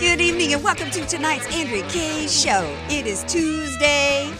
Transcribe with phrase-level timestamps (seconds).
[0.00, 2.74] Good evening and welcome to tonight's Andrea Kaye Show.
[2.88, 4.32] It is Tuesday.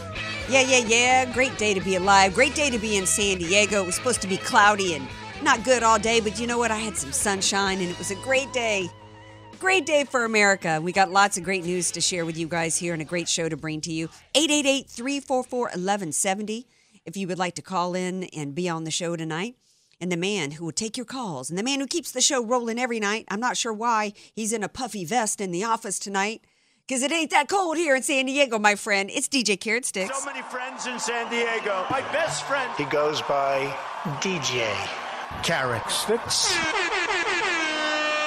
[0.49, 1.31] Yeah, yeah, yeah.
[1.35, 2.33] Great day to be alive.
[2.33, 3.83] Great day to be in San Diego.
[3.83, 5.07] It was supposed to be cloudy and
[5.43, 6.71] not good all day, but you know what?
[6.71, 8.89] I had some sunshine and it was a great day.
[9.59, 10.81] Great day for America.
[10.83, 13.29] We got lots of great news to share with you guys here and a great
[13.29, 14.09] show to bring to you.
[14.35, 16.67] 888 344 1170
[17.05, 19.57] if you would like to call in and be on the show tonight.
[20.01, 22.43] And the man who will take your calls and the man who keeps the show
[22.43, 23.27] rolling every night.
[23.29, 26.43] I'm not sure why he's in a puffy vest in the office tonight
[26.91, 29.11] because it ain't that cold here in San Diego, my friend.
[29.13, 30.19] It's DJ Carrot Sticks.
[30.19, 31.87] So many friends in San Diego.
[31.89, 32.69] My best friend.
[32.77, 33.73] He goes by
[34.21, 34.67] DJ
[35.45, 36.53] Carrot Sticks.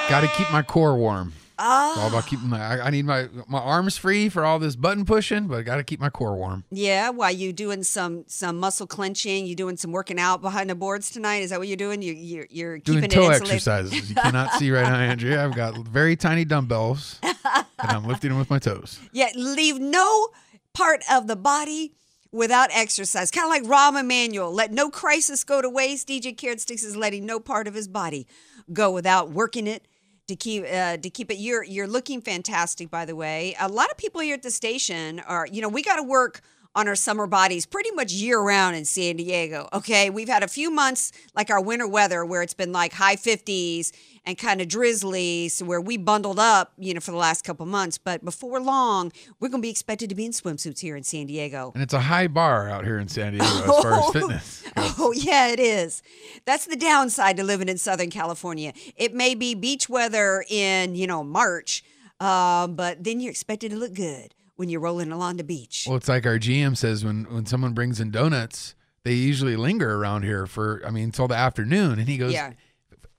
[0.10, 1.34] Got to keep my core warm.
[1.66, 1.92] Ah.
[1.92, 2.60] It's all about keeping my.
[2.60, 5.78] I, I need my my arms free for all this button pushing, but I got
[5.78, 6.66] to keep my core warm.
[6.70, 9.46] Yeah, while you doing some some muscle clenching?
[9.46, 11.38] You doing some working out behind the boards tonight?
[11.38, 12.02] Is that what you're doing?
[12.02, 14.10] You you're, you're Doing keeping toe it exercises.
[14.10, 15.42] You cannot see right now, Andrea.
[15.42, 19.00] I've got very tiny dumbbells, and I'm lifting them with my toes.
[19.14, 20.30] Yeah, leave no
[20.74, 21.94] part of the body
[22.32, 23.32] without exercise.
[23.32, 24.52] Kind of like Rahm Emanuel.
[24.52, 26.08] Let no crisis go to waste.
[26.10, 28.28] DJ Carrot Sticks is letting no part of his body
[28.74, 29.88] go without working it
[30.28, 31.38] to keep uh, to keep it.
[31.38, 33.56] You're you're looking fantastic, by the way.
[33.60, 35.48] A lot of people here at the station are.
[35.52, 36.42] You know, we got to work
[36.76, 39.70] on our summer bodies pretty much year round in San Diego.
[39.74, 43.16] Okay, we've had a few months like our winter weather where it's been like high
[43.16, 43.92] 50s
[44.26, 47.66] and kind of drizzly, so where we bundled up, you know, for the last couple
[47.66, 47.98] months.
[47.98, 51.26] But before long, we're going to be expected to be in swimsuits here in San
[51.28, 51.72] Diego.
[51.74, 54.64] And it's a high bar out here in San Diego as far as fitness.
[54.96, 56.02] Oh, yeah, it is.
[56.46, 58.74] That's the downside to living in Southern California.
[58.96, 61.84] It may be beach weather in, you know, March,
[62.20, 65.86] um, but then you're expected to look good when you're rolling along the beach.
[65.88, 69.96] Well, it's like our GM says when when someone brings in donuts, they usually linger
[69.96, 72.34] around here for I mean until the afternoon, and he goes.
[72.34, 72.54] Yeah.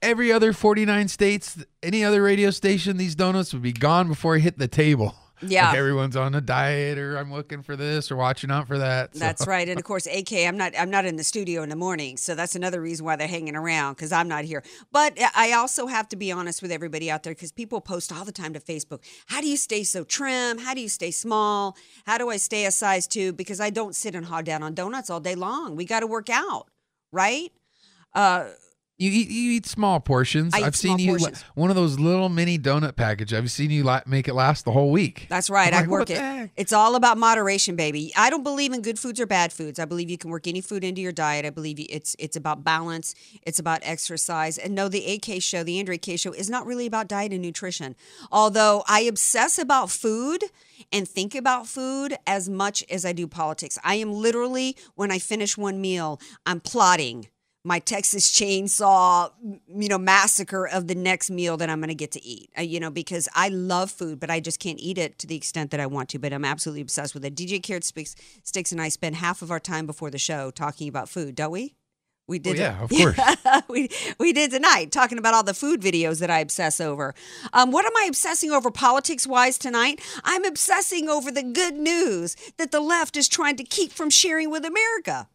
[0.03, 4.39] Every other 49 states, any other radio station, these donuts would be gone before I
[4.39, 5.15] hit the table.
[5.43, 5.69] Yeah.
[5.69, 9.15] Like everyone's on a diet, or I'm looking for this, or watching out for that.
[9.15, 10.33] So- That's right, and of course, AK.
[10.33, 10.73] I'm not.
[10.79, 13.57] I'm not in the studio in the morning, so that's another reason why they're hanging
[13.57, 14.63] around because I'm not here.
[14.93, 18.25] But I also have to be honest with everybody out there because people post all
[18.25, 19.01] the time to Facebook.
[19.27, 20.59] How do you stay so trim?
[20.59, 21.77] How do you stay small?
[22.07, 23.33] How do I stay a size two?
[23.33, 25.77] Because I don't sit and hog down on donuts all day long.
[25.77, 26.69] We got to work out,
[27.13, 27.51] right?
[28.15, 28.47] Uh,
[28.97, 30.55] You eat you eat small portions.
[30.55, 31.43] I have seen you portions.
[31.57, 33.35] one of those little mini donut package.
[33.35, 35.27] I've seen you la- make it last the whole week.
[35.29, 35.69] That's right.
[35.69, 36.51] I'm I like, work it.
[36.57, 38.13] It's all about moderation, baby.
[38.17, 39.81] I don't believe in good foods or bad foods.
[39.81, 41.45] I believe you can work any food into your diet.
[41.45, 43.17] I believe it's it's about balance.
[43.43, 44.59] It's about exercise.
[44.59, 47.43] And no, the AK show, the Andrea Kaye show, is not really about diet and
[47.43, 47.97] nutrition.
[48.31, 50.45] Although I obsess about food
[50.93, 53.77] and think about food as much as I do politics.
[53.83, 57.27] I am literally when I finish one meal, I'm plotting
[57.65, 62.13] my Texas chainsaw, you know, massacre of the next meal that I'm going to get
[62.13, 62.51] to eat.
[62.57, 65.35] Uh, you know, because I love food, but I just can't eat it to the
[65.35, 66.19] extent that I want to.
[66.19, 67.35] But I'm absolutely obsessed with it.
[67.35, 70.89] DJ Carrot Sticks, Sticks and I spend half of our time before the show talking
[70.89, 71.75] about food, don't we?
[72.27, 72.57] We did.
[72.57, 73.19] yeah, of course.
[73.69, 77.15] we we did tonight talking about all the food videos that I obsess over.
[77.53, 80.01] Um, what am I obsessing over politics wise tonight?
[80.25, 84.51] I'm obsessing over the good news that the left is trying to keep from sharing
[84.51, 85.29] with America.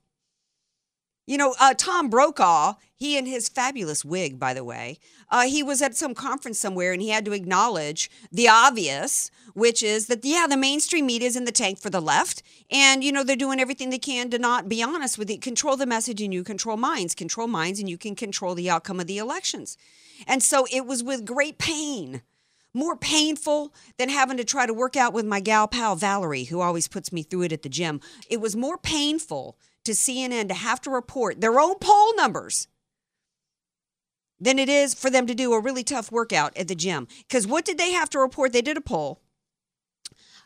[1.30, 4.98] You know, uh, Tom Brokaw, he and his fabulous wig, by the way,
[5.30, 9.84] uh, he was at some conference somewhere and he had to acknowledge the obvious, which
[9.84, 12.42] is that, yeah, the mainstream media is in the tank for the left.
[12.72, 15.40] And, you know, they're doing everything they can to not be honest with it.
[15.40, 17.14] Control the message and you control minds.
[17.14, 19.78] Control minds and you can control the outcome of the elections.
[20.26, 22.24] And so it was with great pain
[22.74, 26.62] more painful than having to try to work out with my gal pal Valerie, who
[26.62, 28.00] always puts me through it at the gym.
[28.30, 32.68] It was more painful to CNN to have to report their own poll numbers
[34.40, 37.08] than it is for them to do a really tough workout at the gym.
[37.28, 38.54] Because what did they have to report?
[38.54, 39.22] They did a poll.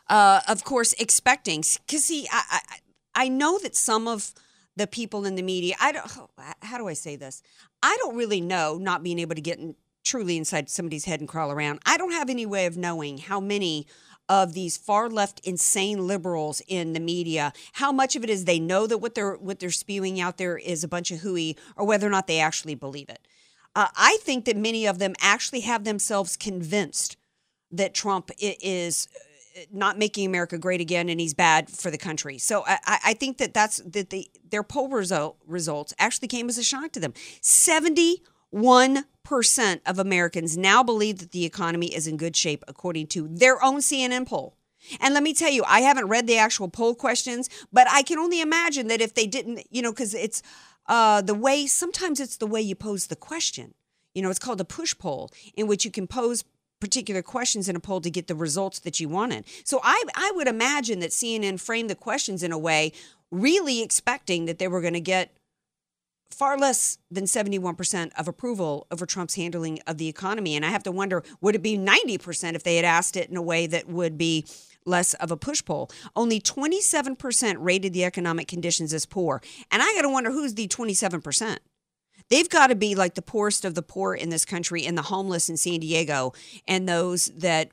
[0.08, 2.76] Uh, of course, expecting because see, I, I
[3.14, 4.34] I know that some of
[4.76, 6.10] the people in the media, I don't.
[6.62, 7.42] How do I say this?
[7.82, 8.76] I don't really know.
[8.76, 11.80] Not being able to get in, truly inside somebody's head and crawl around.
[11.86, 13.86] I don't have any way of knowing how many
[14.28, 18.58] of these far left insane liberals in the media, how much of it is they
[18.58, 21.86] know that what they're what they're spewing out there is a bunch of hooey, or
[21.86, 23.26] whether or not they actually believe it.
[23.76, 27.16] Uh, I think that many of them actually have themselves convinced
[27.72, 29.08] that Trump is
[29.56, 32.38] uh, not making America great again and he's bad for the country.
[32.38, 36.56] So I, I think that that's that the their poll result, results actually came as
[36.56, 37.14] a shock to them.
[37.40, 38.22] Seventy
[38.54, 43.62] 1% of Americans now believe that the economy is in good shape, according to their
[43.62, 44.56] own CNN poll.
[45.00, 48.18] And let me tell you, I haven't read the actual poll questions, but I can
[48.18, 50.42] only imagine that if they didn't, you know, because it's
[50.86, 53.74] uh, the way, sometimes it's the way you pose the question.
[54.14, 56.44] You know, it's called a push poll, in which you can pose
[56.80, 59.44] particular questions in a poll to get the results that you wanted.
[59.64, 62.92] So I, I would imagine that CNN framed the questions in a way
[63.30, 65.36] really expecting that they were going to get
[66.34, 70.56] far less than 71% of approval over Trump's handling of the economy.
[70.56, 73.36] And I have to wonder would it be 90% if they had asked it in
[73.36, 74.44] a way that would be
[74.84, 75.90] less of a push pull?
[76.14, 79.42] Only 27% rated the economic conditions as poor.
[79.70, 81.58] And I got to wonder who's the 27%?
[82.30, 85.02] They've got to be like the poorest of the poor in this country and the
[85.02, 86.32] homeless in San Diego
[86.66, 87.70] and those that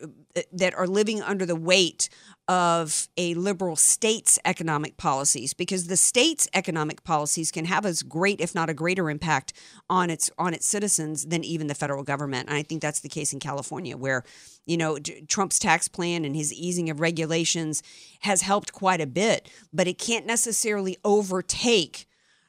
[0.52, 2.10] that are living under the weight
[2.52, 8.42] of a liberal state's economic policies because the state's economic policies can have as great
[8.42, 9.54] if not a greater impact
[9.90, 12.50] on its on its citizens than even the federal government.
[12.50, 14.26] And i think that's the case in california where
[14.66, 14.98] you know
[15.30, 17.82] trump's tax plan and his easing of regulations
[18.20, 22.06] has helped quite a bit but it can't necessarily overtake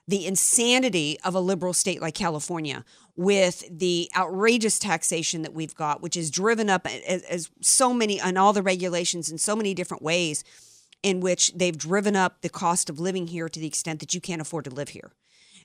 [0.08, 2.84] the insanity of a liberal state like California
[3.16, 8.20] with the outrageous taxation that we've got, which is driven up as, as so many
[8.20, 10.44] on all the regulations in so many different ways,
[11.02, 14.20] in which they've driven up the cost of living here to the extent that you
[14.20, 15.12] can't afford to live here.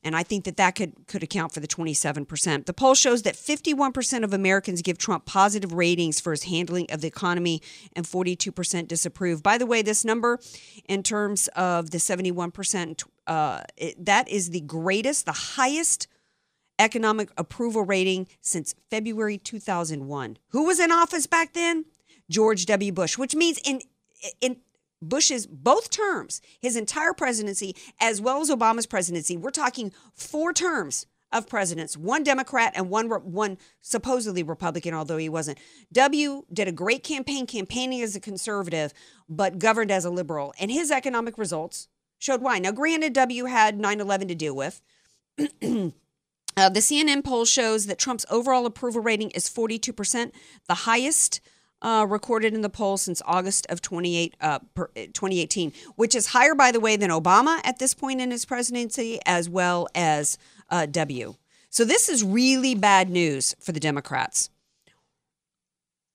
[0.04, 2.66] And I think that that could, could account for the 27%.
[2.66, 7.02] The poll shows that 51% of Americans give Trump positive ratings for his handling of
[7.02, 7.62] the economy
[7.94, 9.42] and 42% disapprove.
[9.42, 10.40] By the way, this number,
[10.88, 16.08] in terms of the 71%, uh, it, that is the greatest, the highest
[16.80, 20.38] economic approval rating since February 2001.
[20.50, 21.86] Who was in office back then?
[22.30, 22.92] George W.
[22.92, 23.82] Bush, which means in
[24.42, 24.58] in
[25.02, 31.06] Bush's both terms, his entire presidency, as well as Obama's presidency, we're talking four terms
[31.32, 35.58] of presidents, one Democrat and one one supposedly Republican, although he wasn't.
[35.92, 38.94] W did a great campaign, campaigning as a conservative,
[39.30, 42.60] but governed as a liberal, and his economic results showed why.
[42.60, 44.82] Now, granted, W had 9/11 to deal with.
[46.58, 50.32] Uh, the CNN poll shows that Trump's overall approval rating is 42%,
[50.68, 51.40] the highest
[51.84, 56.56] uh, recorded in the poll since August of 28, uh, per, 2018, which is higher,
[56.56, 60.40] by the way, than Obama at this point in his presidency, as well as
[60.72, 61.36] uh, W.
[61.70, 64.50] So this is really bad news for the Democrats.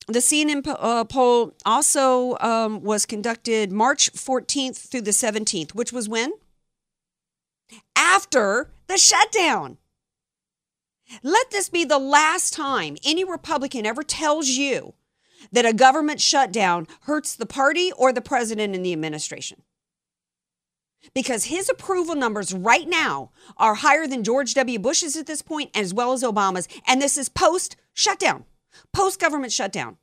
[0.08, 6.08] The CNN uh, poll also um, was conducted March 14th through the 17th, which was
[6.08, 6.32] when?
[7.94, 9.78] After the shutdown.
[11.22, 14.94] Let this be the last time any Republican ever tells you
[15.50, 19.62] that a government shutdown hurts the party or the president and the administration.
[21.14, 24.78] Because his approval numbers right now are higher than George W.
[24.78, 26.68] Bush's at this point, as well as Obama's.
[26.86, 28.44] And this is post shutdown,
[28.92, 29.96] post government shutdown,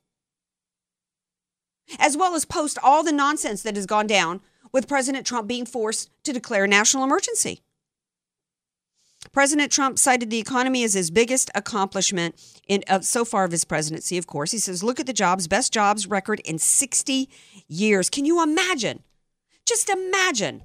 [1.97, 4.41] as well as post all the nonsense that has gone down
[4.73, 7.61] with President Trump being forced to declare a national emergency.
[9.31, 12.35] President Trump cited the economy as his biggest accomplishment
[12.67, 14.17] in uh, so far of his presidency.
[14.17, 17.29] Of course, he says, "Look at the jobs, best jobs record in 60
[17.67, 19.03] years." Can you imagine?
[19.65, 20.63] Just imagine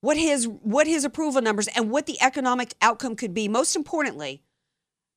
[0.00, 3.48] what his what his approval numbers and what the economic outcome could be.
[3.48, 4.42] Most importantly,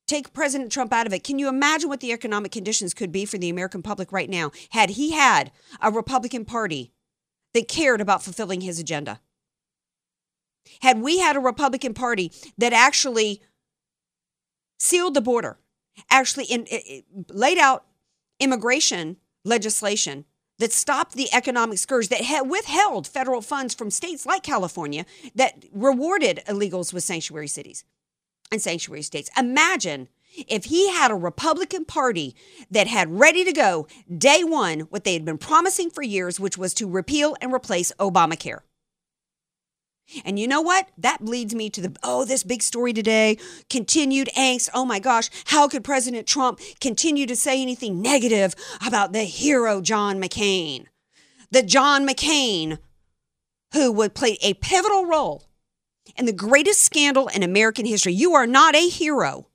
[0.06, 1.24] take President Trump out of it.
[1.24, 4.50] Can you imagine what the economic conditions could be for the American public right now
[4.70, 5.50] had he had
[5.80, 6.92] a Republican Party
[7.52, 9.20] that cared about fulfilling his agenda?
[10.80, 13.42] Had we had a Republican Party that actually
[14.78, 15.58] sealed the border,
[16.10, 17.84] actually in, it, laid out
[18.40, 20.24] immigration legislation
[20.58, 25.64] that stopped the economic scourge, that had withheld federal funds from states like California, that
[25.72, 27.84] rewarded illegals with sanctuary cities
[28.50, 29.30] and sanctuary states.
[29.36, 30.08] Imagine
[30.48, 32.34] if he had a Republican Party
[32.70, 33.86] that had ready to go
[34.16, 37.92] day one what they had been promising for years, which was to repeal and replace
[37.98, 38.60] Obamacare.
[40.24, 40.88] And you know what?
[40.98, 44.68] That leads me to the oh, this big story today continued angst.
[44.72, 48.54] Oh my gosh, how could President Trump continue to say anything negative
[48.86, 50.86] about the hero John McCain?
[51.50, 52.78] The John McCain
[53.72, 55.44] who would play a pivotal role
[56.16, 58.12] in the greatest scandal in American history.
[58.12, 59.48] You are not a hero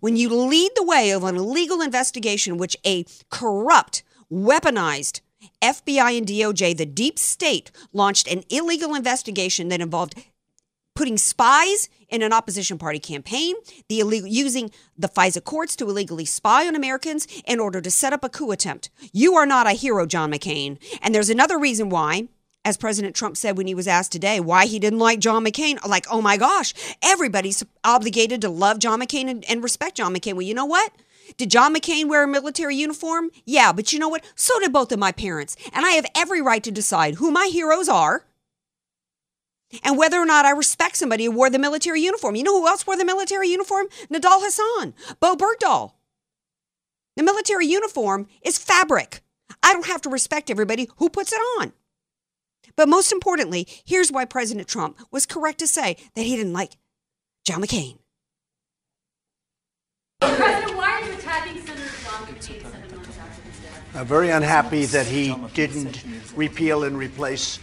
[0.00, 5.20] when you lead the way of an illegal investigation which a corrupt, weaponized
[5.62, 10.14] FBI and DOJ, the deep state, launched an illegal investigation that involved
[10.94, 13.54] putting spies in an opposition party campaign,
[13.88, 18.12] the illegal using the FISA courts to illegally spy on Americans in order to set
[18.12, 18.90] up a coup attempt.
[19.12, 20.78] You are not a hero, John McCain.
[21.00, 22.28] And there's another reason why
[22.64, 25.82] as President Trump said when he was asked today why he didn't like John McCain,
[25.86, 30.34] like, oh my gosh, everybody's obligated to love John McCain and, and respect John McCain.
[30.34, 30.92] Well, you know what?
[31.36, 33.30] Did John McCain wear a military uniform?
[33.44, 34.24] Yeah, but you know what?
[34.34, 35.56] So did both of my parents.
[35.72, 38.24] And I have every right to decide who my heroes are
[39.84, 42.34] and whether or not I respect somebody who wore the military uniform.
[42.34, 43.86] You know who else wore the military uniform?
[44.10, 45.92] Nidal Hasan, Bowe Bergdahl.
[47.16, 49.22] The military uniform is fabric.
[49.62, 51.72] I don't have to respect everybody who puts it on.
[52.76, 56.76] But most importantly, here's why President Trump was correct to say that he didn't like
[57.44, 57.98] John McCain.
[63.92, 66.04] I'm very unhappy that he didn't
[66.36, 67.58] repeal and replace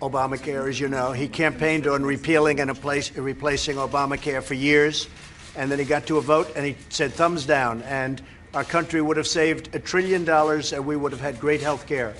[0.00, 0.68] Obamacare.
[0.68, 5.08] As you know, he campaigned on repealing and replace, replacing Obamacare for years,
[5.56, 8.22] and then he got to a vote and he said thumbs down, and
[8.54, 11.88] our country would have saved a trillion dollars and we would have had great health
[11.88, 12.14] care.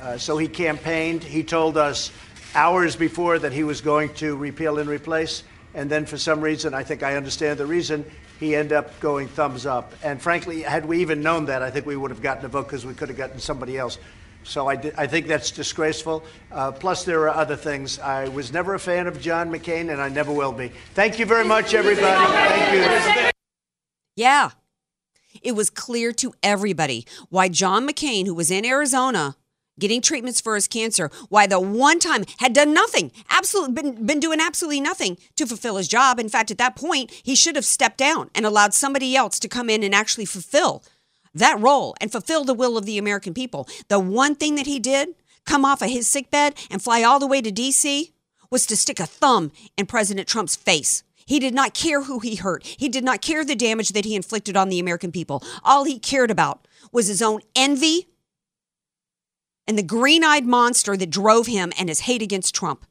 [0.00, 1.24] Uh, so he campaigned.
[1.24, 2.12] He told us
[2.54, 5.42] hours before that he was going to repeal and replace,
[5.74, 8.04] and then for some reason, I think I understand the reason,
[8.42, 9.94] he ended up going thumbs up.
[10.02, 12.64] And frankly, had we even known that, I think we would have gotten a vote
[12.64, 13.98] because we could have gotten somebody else.
[14.42, 16.24] So I, I think that's disgraceful.
[16.50, 18.00] Uh, plus, there are other things.
[18.00, 20.72] I was never a fan of John McCain, and I never will be.
[20.94, 22.32] Thank you very much, everybody.
[22.32, 23.30] Thank you.
[24.16, 24.50] Yeah.
[25.40, 29.36] It was clear to everybody why John McCain, who was in Arizona
[29.78, 34.20] getting treatments for his cancer, why the one time had done nothing, absolutely been, been
[34.20, 36.18] doing absolutely nothing to fulfill his job.
[36.18, 39.48] In fact, at that point, he should have stepped down and allowed somebody else to
[39.48, 40.82] come in and actually fulfill
[41.34, 43.68] that role and fulfill the will of the American people.
[43.88, 45.14] The one thing that he did,
[45.44, 48.12] come off of his sickbed and fly all the way to DC,
[48.50, 51.02] was to stick a thumb in President Trump's face.
[51.24, 52.64] He did not care who he hurt.
[52.64, 55.42] He did not care the damage that he inflicted on the American people.
[55.64, 58.08] All he cared about was his own envy
[59.72, 62.84] and the green eyed monster that drove him and his hate against Trump.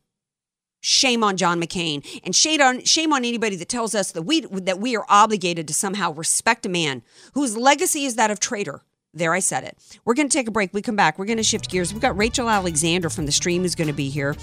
[0.80, 4.42] Shame on John McCain and shame on, shame on anybody that tells us that we,
[4.42, 7.04] that we are obligated to somehow respect a man
[7.36, 8.82] whose legacy is that of traitor.
[9.14, 9.78] There, I said it.
[10.06, 10.74] We're going to take a break.
[10.74, 11.20] We come back.
[11.20, 11.94] We're going to shift gears.
[11.94, 14.36] We've got Rachel Alexander from the stream who's going to be here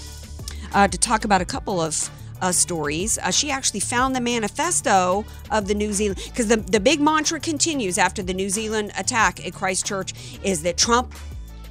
[0.71, 2.09] uh, to talk about a couple of
[2.41, 3.17] uh, stories.
[3.17, 7.37] Uh, she actually found the manifesto of the New Zealand because the the big mantra
[7.37, 11.13] continues after the New Zealand attack at Christchurch is that Trump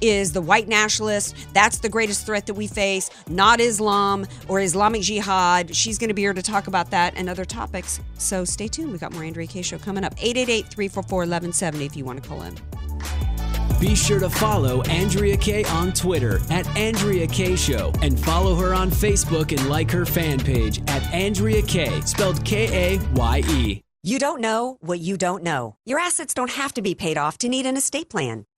[0.01, 1.35] is the white nationalist.
[1.53, 5.75] That's the greatest threat that we face, not Islam or Islamic Jihad.
[5.75, 7.99] She's going to be here to talk about that and other topics.
[8.17, 8.91] So stay tuned.
[8.91, 10.13] We've got more Andrea Kaye Show coming up.
[10.17, 12.55] 888 344 1170 if you want to call in.
[13.79, 18.73] Be sure to follow Andrea Kaye on Twitter at Andrea Kaye Show and follow her
[18.73, 23.81] on Facebook and like her fan page at Andrea Kaye, spelled K A Y E.
[24.03, 25.75] You don't know what you don't know.
[25.85, 28.45] Your assets don't have to be paid off to need an estate plan.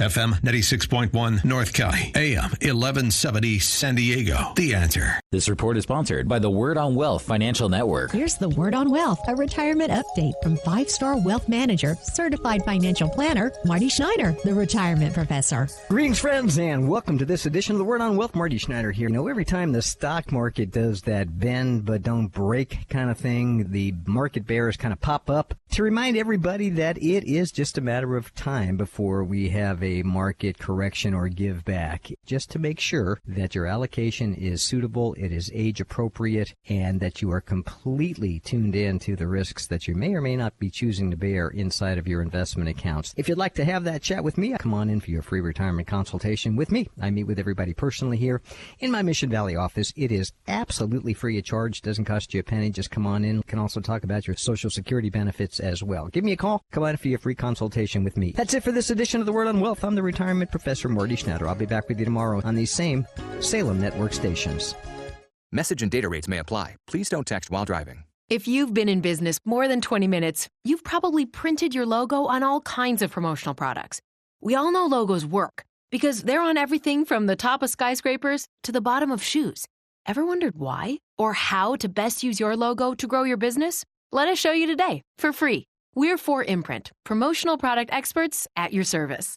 [0.00, 4.52] FM 96.1 North County, AM 1170 San Diego.
[4.56, 5.20] The answer.
[5.30, 8.10] This report is sponsored by the Word on Wealth Financial Network.
[8.10, 13.08] Here's the Word on Wealth, a retirement update from five star wealth manager, certified financial
[13.08, 15.68] planner, Marty Schneider, the retirement professor.
[15.88, 18.34] Greetings, friends, and welcome to this edition of the Word on Wealth.
[18.34, 19.08] Marty Schneider here.
[19.08, 23.18] You know, every time the stock market does that bend but don't break kind of
[23.18, 27.78] thing, the market bears kind of pop up to remind everybody that it is just
[27.78, 32.58] a matter of time before we have a market correction or give back, just to
[32.58, 37.40] make sure that your allocation is suitable, it is age appropriate, and that you are
[37.40, 41.16] completely tuned in to the risks that you may or may not be choosing to
[41.16, 43.12] bear inside of your investment accounts.
[43.16, 45.40] If you'd like to have that chat with me, come on in for your free
[45.40, 46.88] retirement consultation with me.
[47.00, 48.40] I meet with everybody personally here
[48.78, 49.92] in my Mission Valley office.
[49.96, 52.70] It is absolutely free of charge, doesn't cost you a penny.
[52.70, 53.38] Just come on in.
[53.38, 56.08] We can also talk about your Social Security benefits as well.
[56.08, 56.64] Give me a call.
[56.70, 58.32] Come on in for your free consultation with me.
[58.36, 59.71] That's it for this edition of the Word on Wealth.
[59.82, 61.48] I'm the retirement professor Morty Schneider.
[61.48, 63.06] I'll be back with you tomorrow on these same
[63.40, 64.74] Salem network stations.
[65.50, 66.76] Message and data rates may apply.
[66.86, 68.04] Please don't text while driving.
[68.28, 72.42] If you've been in business more than 20 minutes, you've probably printed your logo on
[72.42, 74.00] all kinds of promotional products.
[74.40, 78.72] We all know logos work because they're on everything from the top of skyscrapers to
[78.72, 79.66] the bottom of shoes.
[80.06, 83.84] Ever wondered why or how to best use your logo to grow your business?
[84.10, 85.64] Let us show you today for free.
[85.94, 89.36] We're 4imprint, promotional product experts at your service.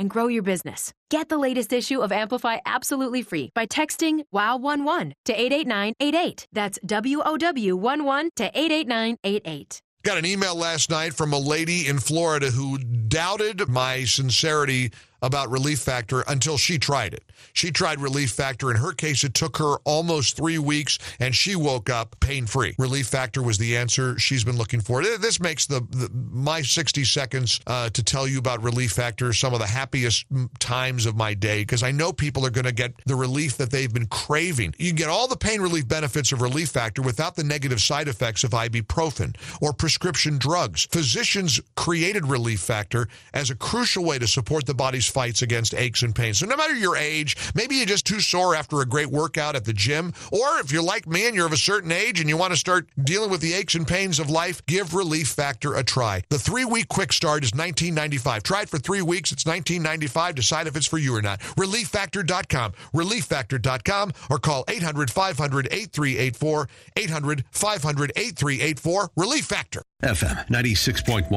[0.00, 0.92] and grow your business.
[1.10, 6.48] Get the latest issue of Amplify absolutely free by texting WOW11 to 88988.
[6.52, 9.82] That's W O W 11 to 88988.
[10.02, 15.50] Got an email last night from a lady in Florida who doubted my sincerity about
[15.50, 17.24] Relief Factor until she tried it.
[17.52, 18.70] She tried Relief Factor.
[18.70, 22.74] In her case, it took her almost three weeks, and she woke up pain free.
[22.78, 25.02] Relief Factor was the answer she's been looking for.
[25.02, 29.52] This makes the, the my 60 seconds uh, to tell you about Relief Factor some
[29.52, 30.26] of the happiest
[30.58, 33.70] times of my day because I know people are going to get the relief that
[33.70, 34.74] they've been craving.
[34.78, 38.08] You can get all the pain relief benefits of Relief Factor without the negative side
[38.08, 40.86] effects of ibuprofen or prescription drugs.
[40.90, 46.02] Physicians created Relief Factor as a crucial way to support the body's fights against aches
[46.02, 46.38] and pains.
[46.38, 49.64] So no matter your age, maybe you're just too sore after a great workout at
[49.64, 52.36] the gym, or if you're like me and you're of a certain age and you
[52.36, 55.82] want to start dealing with the aches and pains of life, give Relief Factor a
[55.82, 56.22] try.
[56.28, 58.42] The three-week quick start is $19.95.
[58.42, 59.32] Try it for three weeks.
[59.32, 60.34] It's $19.95.
[60.34, 61.40] Decide if it's for you or not.
[61.40, 62.72] ReliefFactor.com.
[62.94, 66.68] ReliefFactor.com or call 800-500-8384.
[66.96, 69.08] 800-500-8384.
[69.16, 69.82] Relief Factor.
[70.02, 71.30] FM 96.1,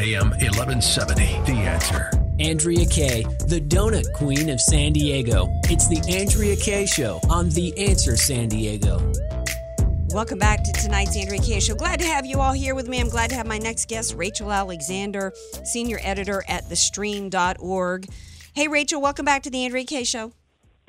[0.00, 1.22] AM 1170.
[1.46, 2.27] The answer.
[2.40, 5.48] Andrea Kaye, the donut queen of San Diego.
[5.64, 9.12] It's the Andrea Kaye Show on The Answer San Diego.
[10.10, 11.74] Welcome back to tonight's Andrea Kaye Show.
[11.74, 13.00] Glad to have you all here with me.
[13.00, 15.32] I'm glad to have my next guest, Rachel Alexander,
[15.64, 18.06] senior editor at thestream.org.
[18.54, 20.32] Hey, Rachel, welcome back to the Andrea Kaye Show.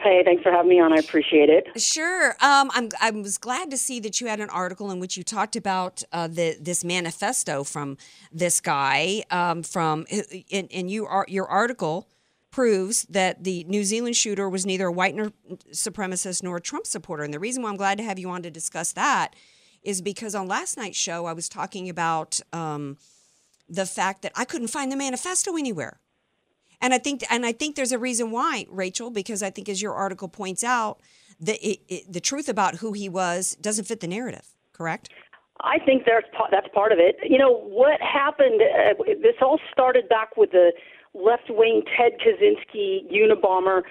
[0.01, 0.93] Hey, thanks for having me on.
[0.93, 1.79] I appreciate it.
[1.79, 2.29] Sure.
[2.41, 5.23] Um, I'm, I was glad to see that you had an article in which you
[5.23, 7.97] talked about uh, the this manifesto from
[8.31, 9.23] this guy.
[9.29, 10.05] Um, from
[10.51, 12.07] and, and you are your article
[12.49, 15.33] proves that the New Zealand shooter was neither a white nor
[15.71, 17.23] supremacist nor a Trump supporter.
[17.23, 19.35] And the reason why I'm glad to have you on to discuss that
[19.83, 22.97] is because on last night's show I was talking about um,
[23.67, 25.99] the fact that I couldn't find the manifesto anywhere.
[26.81, 29.81] And I think and I think there's a reason why, Rachel, because I think as
[29.81, 31.01] your article points out,
[31.39, 34.53] the it, it, the truth about who he was doesn't fit the narrative.
[34.71, 35.09] Correct?
[35.61, 37.17] I think there's that's part of it.
[37.21, 38.61] You know what happened?
[38.61, 40.71] Uh, this all started back with the
[41.13, 43.81] left-wing Ted Kaczynski Unabomber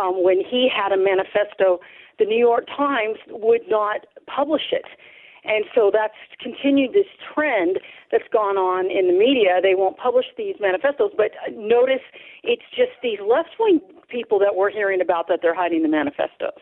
[0.00, 1.80] um, when he had a manifesto.
[2.18, 4.86] The New York Times would not publish it.
[5.44, 7.78] And so that's continued this trend
[8.10, 9.60] that's gone on in the media.
[9.62, 12.02] They won't publish these manifestos, but notice
[12.42, 16.58] it's just these left wing people that we're hearing about that they're hiding the manifestos.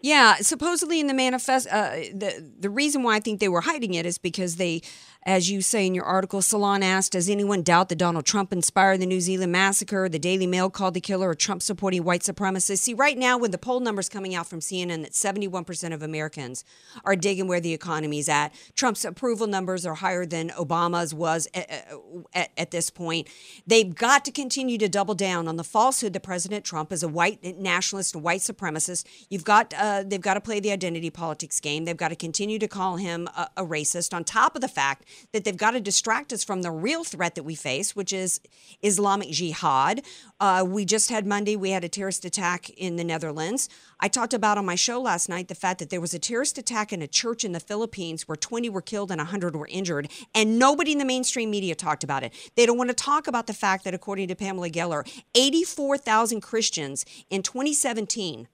[0.00, 3.94] Yeah, supposedly in the manifest, uh, the the reason why I think they were hiding
[3.94, 4.82] it is because they
[5.24, 9.00] as you say in your article, Salon asked, Does anyone doubt that Donald Trump inspired
[9.00, 10.08] the New Zealand massacre?
[10.08, 12.78] The Daily Mail called the killer a Trump supporting white supremacist.
[12.78, 16.64] See, right now, when the poll numbers coming out from CNN that 71% of Americans
[17.04, 21.48] are digging where the economy is at, Trump's approval numbers are higher than Obama's was
[21.54, 21.88] at,
[22.32, 23.28] at, at this point.
[23.66, 27.08] They've got to continue to double down on the falsehood that President Trump is a
[27.08, 29.04] white nationalist and white supremacist.
[29.28, 31.84] You've got, uh, they've got to play the identity politics game.
[31.84, 35.04] They've got to continue to call him a, a racist, on top of the fact
[35.32, 38.40] that they've got to distract us from the real threat that we face, which is
[38.82, 40.02] Islamic Jihad.
[40.40, 43.68] Uh, we just had Monday, we had a terrorist attack in the Netherlands.
[43.98, 46.58] I talked about on my show last night the fact that there was a terrorist
[46.58, 50.10] attack in a church in the Philippines where 20 were killed and 100 were injured,
[50.34, 52.32] and nobody in the mainstream media talked about it.
[52.56, 57.04] They don't want to talk about the fact that, according to Pamela Geller, 84,000 Christians
[57.30, 58.48] in 2017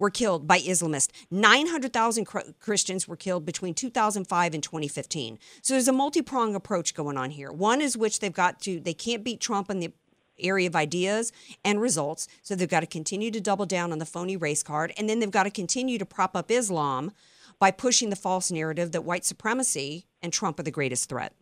[0.00, 1.10] were killed by Islamists.
[1.30, 2.24] 900,000
[2.58, 5.38] Christians were killed between 2005 and 2015.
[5.62, 7.52] So there's a multi-pronged approach going on here.
[7.52, 9.92] One is which they've got to they can't beat Trump in the
[10.40, 11.32] area of ideas
[11.64, 14.92] and results, so they've got to continue to double down on the phony race card
[14.96, 17.12] and then they've got to continue to prop up Islam
[17.58, 21.34] by pushing the false narrative that white supremacy and Trump are the greatest threat.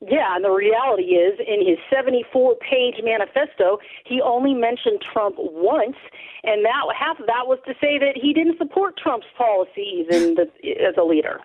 [0.00, 5.96] Yeah, and the reality is, in his 74 page manifesto, he only mentioned Trump once,
[6.42, 10.38] and that half of that was to say that he didn't support Trump's policies and
[10.38, 11.40] as a leader.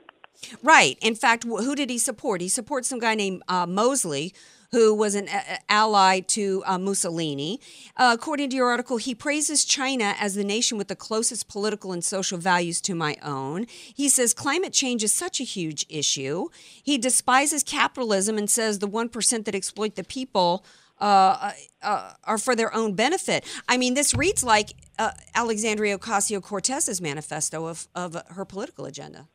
[0.64, 0.98] Right.
[1.02, 2.42] In fact, who did he support?
[2.42, 4.34] He supports some guy named uh, Mosley,
[4.72, 5.28] who was an
[5.68, 7.60] ally to uh, Mussolini.
[7.98, 11.92] Uh, according to your article, he praises China as the nation with the closest political
[11.92, 13.66] and social values to my own.
[13.96, 16.50] He says climate change is such a huge issue.
[16.84, 20.66] He despises capitalism and says the 1% that exploit the people.
[21.02, 23.46] Uh, uh, are for their own benefit.
[23.70, 29.30] I mean, this reads like uh, Alexandria Ocasio Cortez's manifesto of, of her political agenda.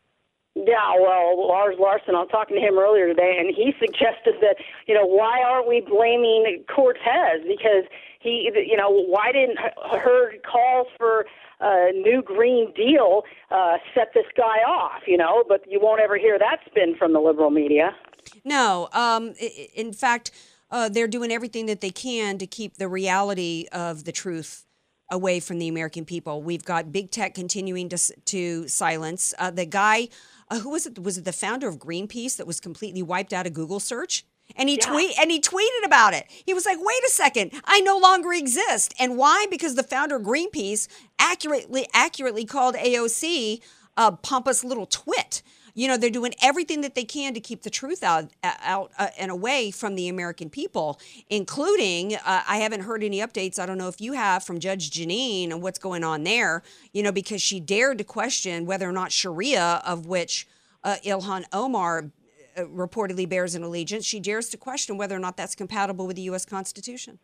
[0.66, 4.56] Yeah, well, Lars Larson, I was talking to him earlier today, and he suggested that,
[4.86, 7.42] you know, why aren't we blaming Cortez?
[7.46, 7.84] Because
[8.20, 11.26] he, you know, why didn't her calls for
[11.60, 15.44] a new Green Deal uh, set this guy off, you know?
[15.46, 17.94] But you won't ever hear that spin from the liberal media.
[18.44, 18.88] No.
[18.92, 19.34] Um,
[19.74, 20.30] in fact,
[20.70, 24.64] uh, they're doing everything that they can to keep the reality of the truth
[25.10, 26.42] away from the American people.
[26.42, 30.08] We've got big tech continuing to to silence uh, the guy.
[30.50, 30.98] Uh, who was it?
[30.98, 34.24] Was it the founder of Greenpeace that was completely wiped out of Google search?
[34.56, 34.86] And he Yeah.
[34.90, 36.26] tweet and he tweeted about it.
[36.44, 39.46] He was like, "Wait a second, I no longer exist." And why?
[39.50, 40.86] Because the founder of Greenpeace
[41.18, 43.60] accurately accurately called AOC
[43.96, 45.42] a pompous little twit.
[45.74, 49.08] You know, they're doing everything that they can to keep the truth out out uh,
[49.18, 53.58] and away from the American people, including uh, I haven't heard any updates.
[53.58, 56.62] I don't know if you have from Judge Jeanine and what's going on there.
[56.92, 60.46] You know, because she dared to question whether or not Sharia, of which
[60.84, 62.10] uh, Ilhan Omar
[62.56, 66.16] uh, reportedly bears an allegiance, she dares to question whether or not that's compatible with
[66.16, 66.44] the U.S.
[66.44, 67.18] Constitution.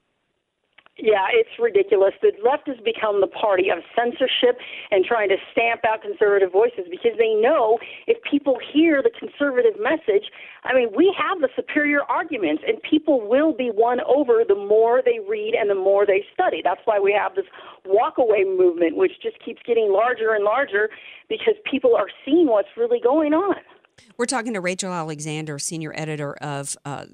[1.02, 2.12] Yeah, it's ridiculous.
[2.20, 4.60] The left has become the party of censorship
[4.90, 9.80] and trying to stamp out conservative voices because they know if people hear the conservative
[9.80, 10.28] message,
[10.64, 15.00] I mean, we have the superior arguments and people will be won over the more
[15.02, 16.60] they read and the more they study.
[16.62, 17.48] That's why we have this
[17.88, 20.90] walkaway movement, which just keeps getting larger and larger
[21.30, 23.56] because people are seeing what's really going on.
[24.16, 27.06] We're talking to Rachel Alexander, senior editor of uh,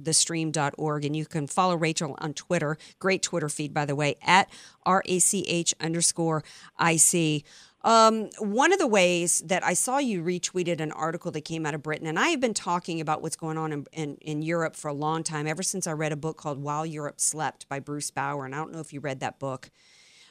[0.00, 2.76] thestream.org, and you can follow Rachel on Twitter.
[2.98, 4.48] Great Twitter feed, by the way, at
[4.86, 6.44] RACH underscore
[6.80, 7.44] IC.
[7.84, 11.74] Um, one of the ways that I saw you retweeted an article that came out
[11.74, 14.74] of Britain, and I have been talking about what's going on in, in, in Europe
[14.74, 17.80] for a long time, ever since I read a book called While Europe Slept by
[17.80, 18.46] Bruce Bawer.
[18.46, 19.70] And I don't know if you read that book.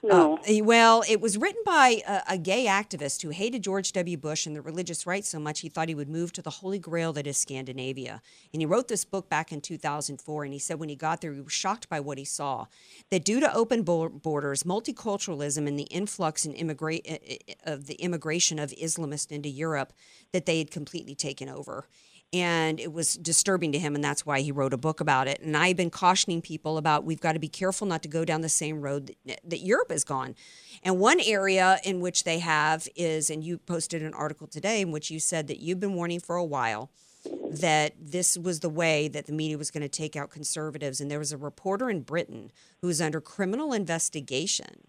[0.03, 0.37] No.
[0.37, 4.17] Uh, well, it was written by a, a gay activist who hated George W.
[4.17, 6.77] Bush and the religious right so much he thought he would move to the holy
[6.77, 8.21] grail that is Scandinavia.
[8.51, 10.43] And he wrote this book back in 2004.
[10.43, 12.65] And he said when he got there, he was shocked by what he saw.
[13.11, 17.35] That due to open borders, multiculturalism, and the influx and immigra- uh,
[17.69, 19.93] uh, of the immigration of Islamists into Europe,
[20.33, 21.87] that they had completely taken over
[22.33, 25.39] and it was disturbing to him and that's why he wrote a book about it.
[25.41, 28.41] And i've been cautioning people about we've got to be careful not to go down
[28.41, 30.35] the same road that, that europe has gone.
[30.81, 34.91] And one area in which they have is and you posted an article today in
[34.91, 36.89] which you said that you've been warning for a while
[37.49, 40.99] that this was the way that the media was going to take out conservatives.
[40.99, 44.87] And there was a reporter in britain who was under criminal investigation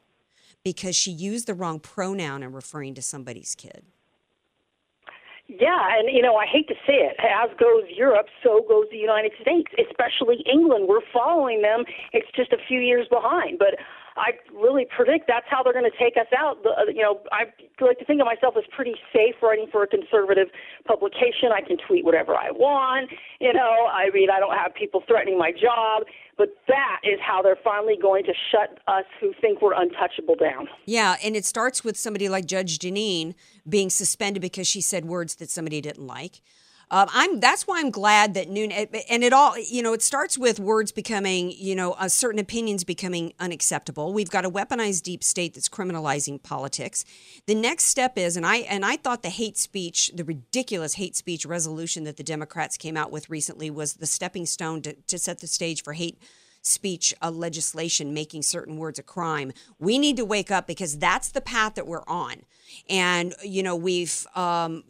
[0.65, 3.85] because she used the wrong pronoun in referring to somebody's kid
[5.61, 8.97] Yeah, and you know, I hate to say it, as goes Europe, so goes the
[8.97, 10.87] United States, especially England.
[10.89, 11.85] We're following them.
[12.13, 13.79] It's just a few years behind, but
[14.17, 16.63] I really predict that's how they're going to take us out.
[16.63, 17.45] The, uh, you know, I
[17.85, 20.49] like to think of myself as pretty safe writing for a conservative
[20.87, 21.51] publication.
[21.53, 23.11] I can tweet whatever I want.
[23.41, 26.05] You know, I mean, I don't have people threatening my job,
[26.39, 30.69] but that is how they're finally going to shut us who think we're untouchable down.
[30.87, 33.35] Yeah, and it starts with somebody like Judge Jeanine
[33.69, 36.41] being suspended because she said words that somebody didn't like.
[36.91, 37.41] Um, I'm.
[37.41, 39.59] That's why I'm glad that Noon and it all.
[39.59, 41.51] You know, it starts with words becoming.
[41.51, 44.13] You know, uh, certain opinions becoming unacceptable.
[44.13, 47.05] We've got a weaponized deep state that's criminalizing politics.
[47.47, 51.17] The next step is, and I and I thought the hate speech, the ridiculous hate
[51.17, 55.19] speech resolution that the Democrats came out with recently was the stepping stone to, to
[55.19, 56.19] set the stage for hate
[56.65, 59.53] speech uh, legislation making certain words a crime.
[59.79, 62.43] We need to wake up because that's the path that we're on.
[62.89, 64.83] And, you know, we've, um,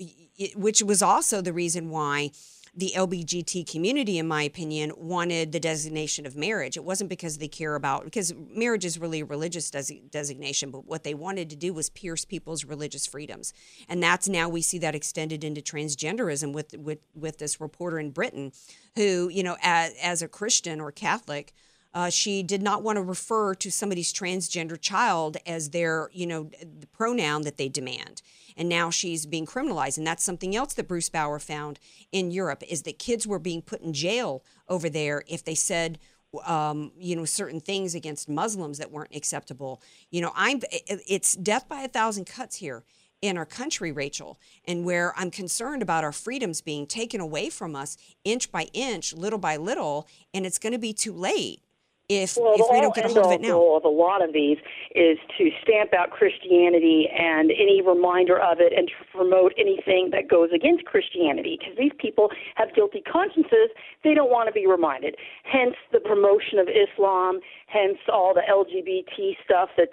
[0.55, 2.31] which was also the reason why
[2.77, 6.77] the LBGT community, in my opinion, wanted the designation of marriage.
[6.77, 10.85] It wasn't because they care about, because marriage is really a religious des- designation, but
[10.85, 13.53] what they wanted to do was pierce people's religious freedoms.
[13.89, 18.11] And that's now we see that extended into transgenderism with, with, with this reporter in
[18.11, 18.51] Britain
[18.97, 21.53] who, you know, as, as a Christian or Catholic,
[21.95, 26.51] uh, she did not want to refer to somebody's transgender child as their, you know,
[26.61, 28.21] the pronoun that they demand.
[28.57, 29.97] And now she's being criminalized.
[29.97, 31.79] And that's something else that Bruce Bawer found
[32.11, 35.99] in Europe is that kids were being put in jail over there if they said,
[36.45, 39.81] um, you know, certain things against Muslims that weren't acceptable.
[40.11, 42.83] You know, I'm, it's death by a thousand cuts here
[43.23, 47.77] in our country, Rachel, and where I'm concerned about our freedoms being taken away from
[47.77, 51.61] us inch by inch, little by little, and it's going to be too late
[52.09, 53.57] if well, if the we don't get a hold of it now.
[53.57, 54.59] goal of a lot of these
[54.95, 60.29] is to stamp out Christianity and any reminder of it, and to promote anything that
[60.29, 61.57] goes against Christianity.
[61.59, 65.17] Because these people have guilty consciences, they don't want to be reminded.
[65.45, 67.41] Hence the promotion of Islam.
[67.69, 69.89] Hence all the LGBT stuff that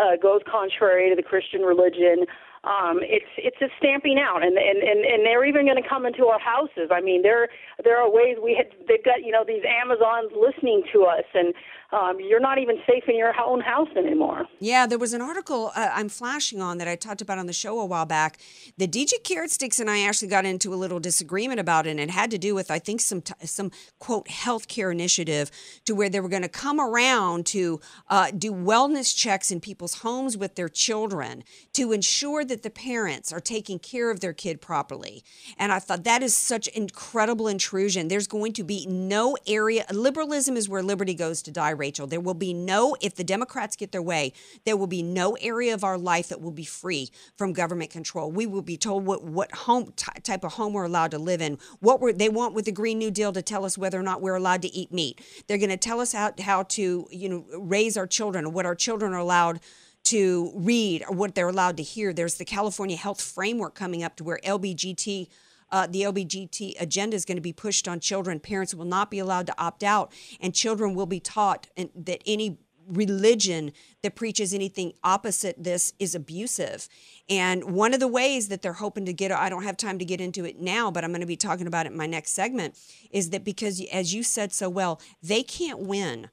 [0.00, 2.24] uh, goes contrary to the Christian religion.
[2.64, 6.04] Um, it's it's a stamping out, and and and, and they're even going to come
[6.04, 6.92] into our houses.
[6.92, 7.48] I mean, there
[7.84, 11.54] there are ways we had they've got you know these Amazons listening to us, and
[11.92, 14.46] um, you're not even safe in your own house anymore.
[14.60, 17.52] Yeah, there was an article uh, I'm flashing on that I talked about on the
[17.52, 18.38] show a while back.
[18.78, 22.00] The DJ Carrot Sticks and I actually got into a little disagreement about it, and
[22.00, 25.50] it had to do with I think some t- some quote healthcare initiative
[25.84, 29.94] to where they were going to come around to uh, do wellness checks in people's
[30.00, 34.60] homes with their children to ensure that the parents are taking care of their kid
[34.60, 35.24] properly.
[35.58, 38.08] And I thought that is such incredible intrusion.
[38.08, 39.84] There's going to be no area.
[39.92, 42.06] Liberalism is where liberty goes to die, Rachel.
[42.06, 44.32] There will be no, if the Democrats get their way,
[44.64, 48.30] there will be no area of our life that will be free from government control.
[48.30, 51.40] We will be told what, what home t- type of home we're allowed to live
[51.40, 54.02] in, what we're, they want with the Green New Deal to tell us whether or
[54.02, 55.20] not we're allowed to eat meat.
[55.46, 58.74] They're going to tell us how, how to, you know, raise our children, what our
[58.74, 59.60] children are allowed
[60.04, 62.12] to read or what they're allowed to hear.
[62.12, 65.28] There's the California Health Framework coming up to where LBGT.
[65.72, 68.40] Uh, the LBGT agenda is going to be pushed on children.
[68.40, 72.58] Parents will not be allowed to opt out, and children will be taught that any
[72.86, 76.88] religion that preaches anything opposite this is abusive.
[77.28, 80.04] And one of the ways that they're hoping to get, I don't have time to
[80.04, 82.32] get into it now, but I'm going to be talking about it in my next
[82.32, 82.76] segment,
[83.10, 86.30] is that because, as you said so well, they can't win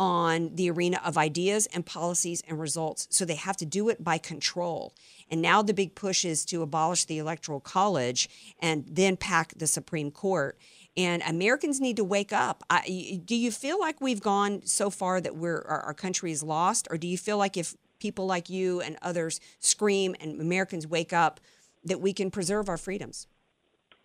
[0.00, 3.06] on the arena of ideas and policies and results.
[3.10, 4.94] So they have to do it by control.
[5.30, 8.28] And now the big push is to abolish the Electoral College
[8.60, 10.58] and then pack the Supreme Court.
[10.96, 12.64] And Americans need to wake up.
[12.70, 16.42] I, do you feel like we've gone so far that we're our, our country is
[16.42, 20.86] lost, or do you feel like if people like you and others scream and Americans
[20.86, 21.40] wake up,
[21.84, 23.28] that we can preserve our freedoms?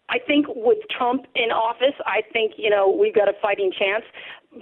[0.10, 4.03] I think with Trump in office, I think you know we've got a fighting chance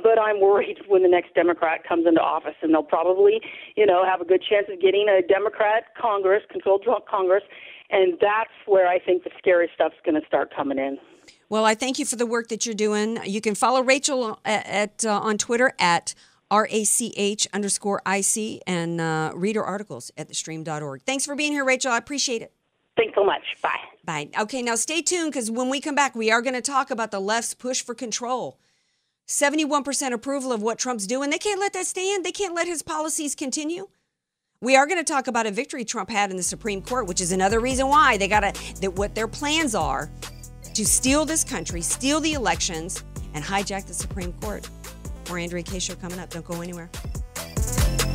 [0.02, 3.42] but I'm worried when the next Democrat comes into office, and they'll probably,
[3.76, 7.44] you know, have a good chance of getting a Democrat Congress, controlled Congress,
[7.90, 10.98] and that's where I think the scary stuff's going to start coming in.
[11.50, 13.20] Well, I thank you for the work that you're doing.
[13.26, 16.16] You can follow Rachel at, at uh, on Twitter at
[16.52, 21.02] rach underscore ic and uh, read her articles at thestream.org.
[21.04, 21.92] Thanks for being here, Rachel.
[21.92, 22.54] I appreciate it.
[22.96, 23.42] Thanks so much.
[23.62, 23.80] Bye.
[24.06, 24.30] Bye.
[24.40, 27.12] Okay, now stay tuned because when we come back, we are going to talk about
[27.12, 28.60] the left's push for control.
[29.28, 31.30] 71% approval of what Trump's doing.
[31.30, 32.26] They can't let that stand.
[32.26, 33.88] They can't let his policies continue.
[34.62, 37.20] We are going to talk about a victory Trump had in the Supreme Court, which
[37.20, 40.10] is another reason why they got to, that what their plans are
[40.74, 44.70] to steal this country, steal the elections, and hijack the Supreme Court.
[45.30, 46.30] More Andrea Kaye Show coming up.
[46.30, 46.90] Don't go anywhere.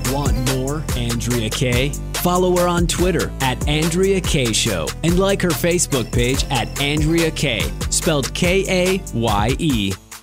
[0.06, 1.90] Want more Andrea Kaye?
[2.14, 7.30] Follow her on Twitter at Andrea Kaye Show and like her Facebook page at Andrea
[7.30, 9.92] Kaye, spelled K A Y E.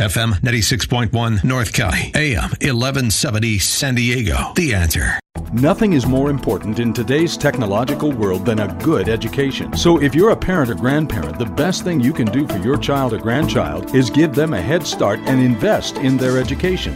[0.00, 4.52] FM 96.1 North County, AM 1170 San Diego.
[4.54, 5.18] The answer.
[5.54, 9.74] Nothing is more important in today's technological world than a good education.
[9.74, 12.76] So if you're a parent or grandparent, the best thing you can do for your
[12.76, 16.94] child or grandchild is give them a head start and invest in their education.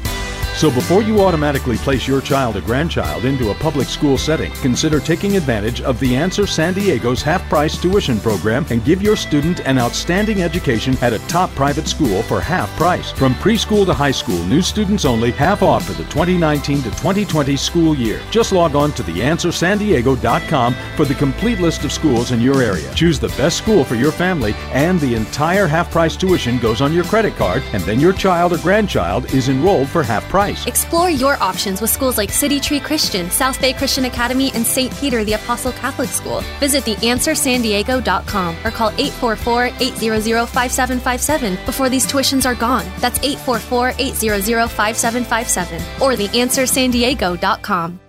[0.56, 5.00] So before you automatically place your child or grandchild into a public school setting, consider
[5.00, 9.60] taking advantage of the Answer San Diego's half price tuition program and give your student
[9.60, 13.10] an outstanding education at a top private school for half price.
[13.12, 17.56] From preschool to high school, new students only, half off for the 2019 to 2020
[17.56, 18.20] school year.
[18.30, 22.92] Just log on to theanswersandiego.com for the complete list of schools in your area.
[22.94, 26.92] Choose the best school for your family, and the entire half price tuition goes on
[26.92, 30.39] your credit card, and then your child or grandchild is enrolled for half price.
[30.66, 34.92] Explore your options with schools like City Tree Christian, South Bay Christian Academy, and St.
[34.96, 36.40] Peter the Apostle Catholic School.
[36.61, 42.85] Visit theanswersandiego.com or call 844-800-5757 before these tuitions are gone.
[42.98, 48.00] That's 844-800-5757 or theanswersandiego.com.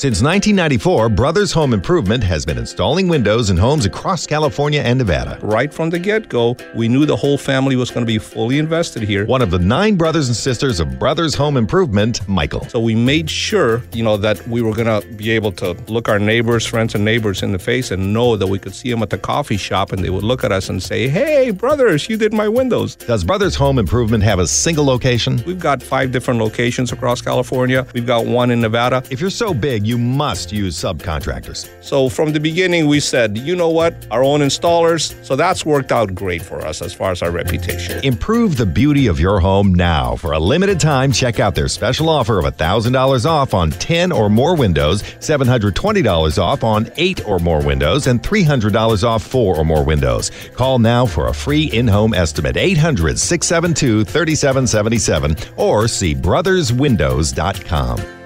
[0.00, 5.38] Since 1994, Brothers Home Improvement has been installing windows in homes across California and Nevada.
[5.42, 8.56] Right from the get go, we knew the whole family was going to be fully
[8.56, 9.26] invested here.
[9.26, 12.66] One of the nine brothers and sisters of Brothers Home Improvement, Michael.
[12.70, 16.08] So we made sure, you know, that we were going to be able to look
[16.08, 19.02] our neighbors, friends, and neighbors in the face and know that we could see them
[19.02, 22.16] at the coffee shop and they would look at us and say, Hey, brothers, you
[22.16, 22.96] did my windows.
[22.96, 25.42] Does Brothers Home Improvement have a single location?
[25.44, 27.86] We've got five different locations across California.
[27.92, 29.02] We've got one in Nevada.
[29.10, 31.68] If you're so big, you must use subcontractors.
[31.82, 35.12] So from the beginning, we said, you know what, our own installers.
[35.24, 38.02] So that's worked out great for us as far as our reputation.
[38.04, 40.14] Improve the beauty of your home now.
[40.14, 44.30] For a limited time, check out their special offer of $1,000 off on 10 or
[44.30, 49.84] more windows, $720 off on 8 or more windows, and $300 off 4 or more
[49.84, 50.30] windows.
[50.54, 58.19] Call now for a free in home estimate 800 672 3777 or see brotherswindows.com.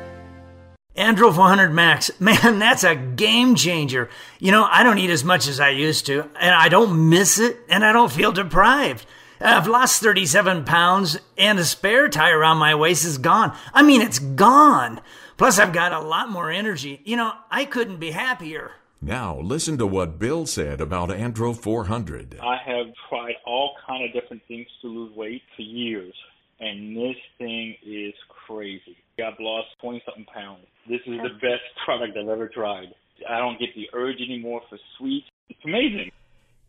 [0.96, 4.08] Andro 400 Max, man, that's a game changer.
[4.38, 7.38] You know, I don't eat as much as I used to, and I don't miss
[7.38, 9.04] it, and I don't feel deprived.
[9.40, 13.56] I've lost 37 pounds, and the spare tire around my waist is gone.
[13.72, 15.00] I mean, it's gone.
[15.36, 17.00] Plus, I've got a lot more energy.
[17.04, 18.70] You know, I couldn't be happier.
[19.02, 22.38] Now, listen to what Bill said about Andro 400.
[22.40, 26.14] I have tried all kind of different things to lose weight for years,
[26.60, 28.14] and this thing is
[28.46, 28.96] crazy.
[29.18, 30.66] I've lost 20 something pounds.
[30.88, 32.88] This is the best product I've ever tried.
[33.28, 35.26] I don't get the urge anymore for sweets.
[35.48, 36.10] It's amazing.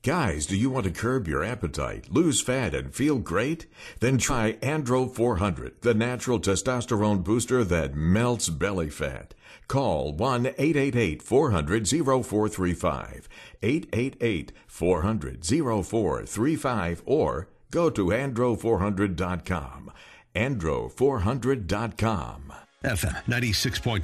[0.04, 3.66] Guys, do you want to curb your appetite, lose fat, and feel great?
[4.02, 9.34] Then try Andro 400, the natural testosterone booster that melts belly fat.
[9.68, 13.28] Call 1 888 400 0435,
[13.64, 19.92] 888 400 0435, or go to andro400.com.
[20.36, 22.54] Andro400.com.
[22.84, 24.04] FM 96.1,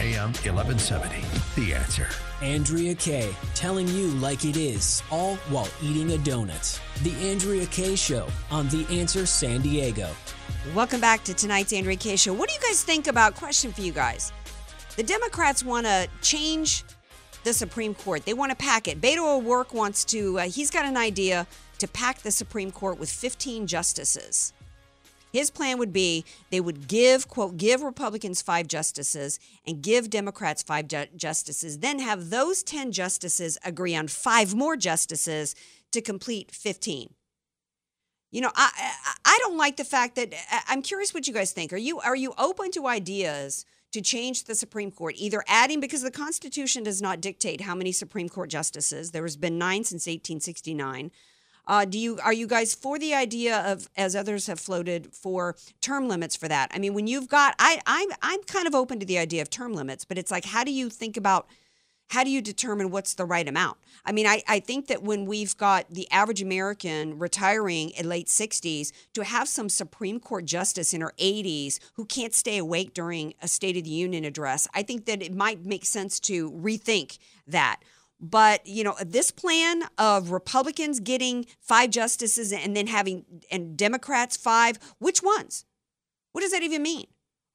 [0.00, 1.20] AM 1170.
[1.60, 2.08] The answer.
[2.42, 6.80] Andrea Kaye, telling you like it is, all while eating a donut.
[7.04, 10.10] The Andrea Kaye Show on The Answer San Diego.
[10.74, 12.32] Welcome back to tonight's Andrea Kaye Show.
[12.32, 13.36] What do you guys think about?
[13.36, 14.32] Question for you guys.
[14.96, 16.82] The Democrats want to change
[17.44, 18.24] the Supreme Court.
[18.24, 19.00] They want to pack it.
[19.00, 20.40] Beto O'Rourke wants to.
[20.40, 21.46] Uh, he's got an idea
[21.78, 24.52] to pack the Supreme Court with 15 justices.
[25.36, 30.62] His plan would be they would give, quote, give Republicans five justices and give Democrats
[30.62, 35.54] five ju- justices, then have those 10 justices agree on five more justices
[35.92, 37.12] to complete 15.
[38.30, 38.70] You know, I,
[39.04, 40.32] I I don't like the fact that
[40.68, 41.70] I'm curious what you guys think.
[41.74, 46.00] Are you are you open to ideas to change the Supreme Court, either adding because
[46.00, 49.10] the Constitution does not dictate how many Supreme Court justices.
[49.10, 51.10] There has been nine since 1869.
[51.66, 55.56] Uh, do you are you guys for the idea of as others have floated for
[55.80, 56.70] term limits for that?
[56.72, 59.50] I mean, when you've got I I'm I'm kind of open to the idea of
[59.50, 61.48] term limits, but it's like how do you think about
[62.10, 63.78] how do you determine what's the right amount?
[64.04, 68.28] I mean, I, I think that when we've got the average American retiring in late
[68.28, 73.34] 60s, to have some Supreme Court justice in her 80s who can't stay awake during
[73.42, 77.18] a State of the Union address, I think that it might make sense to rethink
[77.48, 77.80] that.
[78.20, 84.36] But you know, this plan of Republicans getting five justices and then having and Democrats
[84.36, 85.64] five, which ones?
[86.32, 87.06] What does that even mean?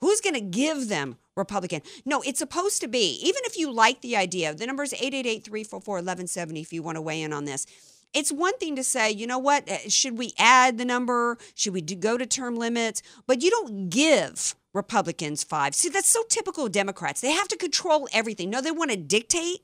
[0.02, 1.82] Who's going to give them Republican?
[2.06, 3.20] No, it's supposed to be.
[3.24, 7.22] Even if you like the idea, the number is 888-344-1170 if you want to weigh
[7.22, 7.68] in on this.
[8.14, 11.38] It's one thing to say, you know what, uh, should we add the number?
[11.54, 13.02] Should we go to term limits?
[13.28, 15.76] But you don't give Republicans five.
[15.76, 17.22] See, that's so typical of Democrats.
[17.22, 18.50] They have to control everything.
[18.50, 19.62] No, they want to dictate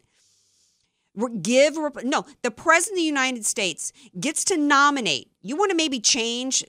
[1.41, 5.99] give no the president of the united states gets to nominate you want to maybe
[5.99, 6.63] change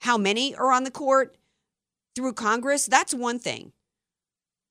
[0.00, 1.36] how many are on the court
[2.14, 2.86] through congress?
[2.86, 3.72] That's one thing.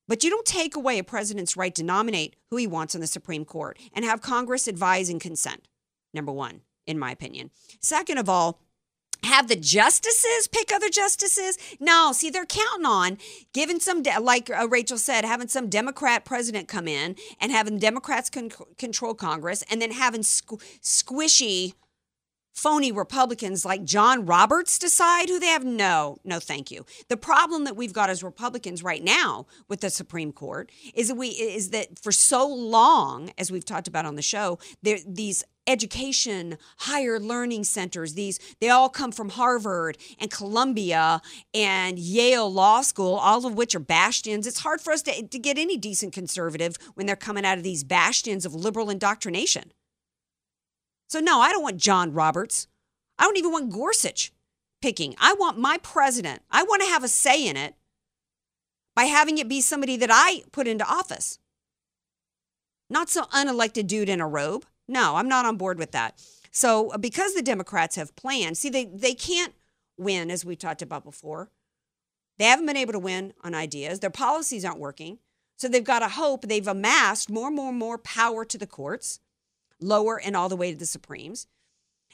[0.07, 3.07] But you don't take away a president's right to nominate who he wants on the
[3.07, 5.67] supreme court and have congress advise and consent
[6.13, 7.51] number one in my opinion.
[7.81, 8.61] Second of all
[9.23, 11.57] have the justices pick other justices?
[11.79, 13.17] No, see, they're counting on
[13.53, 18.29] giving some, like uh, Rachel said, having some Democrat president come in and having Democrats
[18.29, 21.73] con- control Congress and then having squ- squishy,
[22.57, 25.63] phony Republicans like John Roberts decide who they have.
[25.63, 26.85] No, no, thank you.
[27.07, 31.15] The problem that we've got as Republicans right now with the Supreme Court is that
[31.15, 35.43] we is that for so long, as we've talked about on the show, there these
[35.67, 41.21] education higher learning centers these they all come from harvard and columbia
[41.53, 45.37] and yale law school all of which are bastions it's hard for us to, to
[45.37, 49.73] get any decent conservative when they're coming out of these bastions of liberal indoctrination
[51.07, 52.67] so no i don't want john roberts
[53.17, 54.31] i don't even want gorsuch
[54.81, 57.75] picking i want my president i want to have a say in it
[58.97, 61.37] by having it be somebody that I put into office.
[62.89, 64.65] Not some unelected dude in a robe.
[64.87, 66.19] No, I'm not on board with that.
[66.49, 69.53] So uh, because the Democrats have planned, see, they, they can't
[69.99, 71.51] win, as we talked about before.
[72.39, 73.99] They haven't been able to win on ideas.
[73.99, 75.19] Their policies aren't working.
[75.57, 78.65] So they've got to hope they've amassed more and more and more power to the
[78.65, 79.19] courts,
[79.79, 81.47] lower and all the way to the Supremes.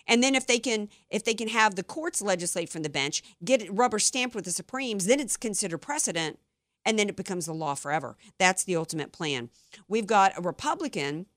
[0.06, 3.22] And then if they can if they can have the courts legislate from the bench,
[3.44, 6.40] get it rubber stamped with the Supremes, then it's considered precedent
[6.86, 8.18] and then it becomes the law forever.
[8.38, 9.50] That's the ultimate plan.
[9.88, 11.28] We've got a Republican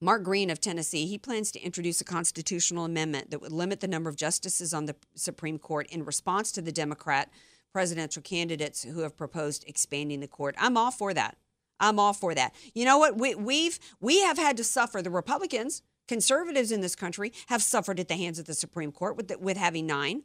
[0.00, 3.88] Mark Green of Tennessee, he plans to introduce a constitutional amendment that would limit the
[3.88, 7.30] number of justices on the Supreme Court in response to the Democrat
[7.72, 10.54] presidential candidates who have proposed expanding the court.
[10.58, 11.38] I'm all for that.
[11.80, 12.54] I'm all for that.
[12.74, 13.18] You know what?
[13.18, 15.02] We, we've we have had to suffer.
[15.02, 19.16] The Republicans, conservatives in this country, have suffered at the hands of the Supreme Court
[19.16, 20.22] with the, with having nine.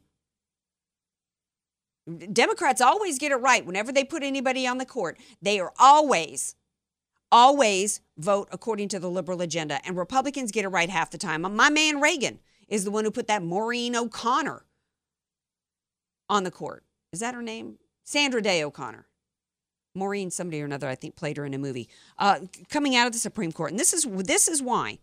[2.32, 5.20] Democrats always get it right whenever they put anybody on the court.
[5.42, 6.56] They are always,
[7.32, 11.42] always vote according to the liberal agenda, and Republicans get it right half the time.
[11.42, 14.66] My man Reagan is the one who put that Maureen O'Connor
[16.30, 16.84] on the court.
[17.12, 17.78] Is that her name?
[18.04, 19.09] Sandra Day O'Connor.
[19.96, 21.90] Maureen, somebody or another, I think, played her in a movie.
[22.18, 25.00] Uh, coming out of the Supreme Court, and this is this is why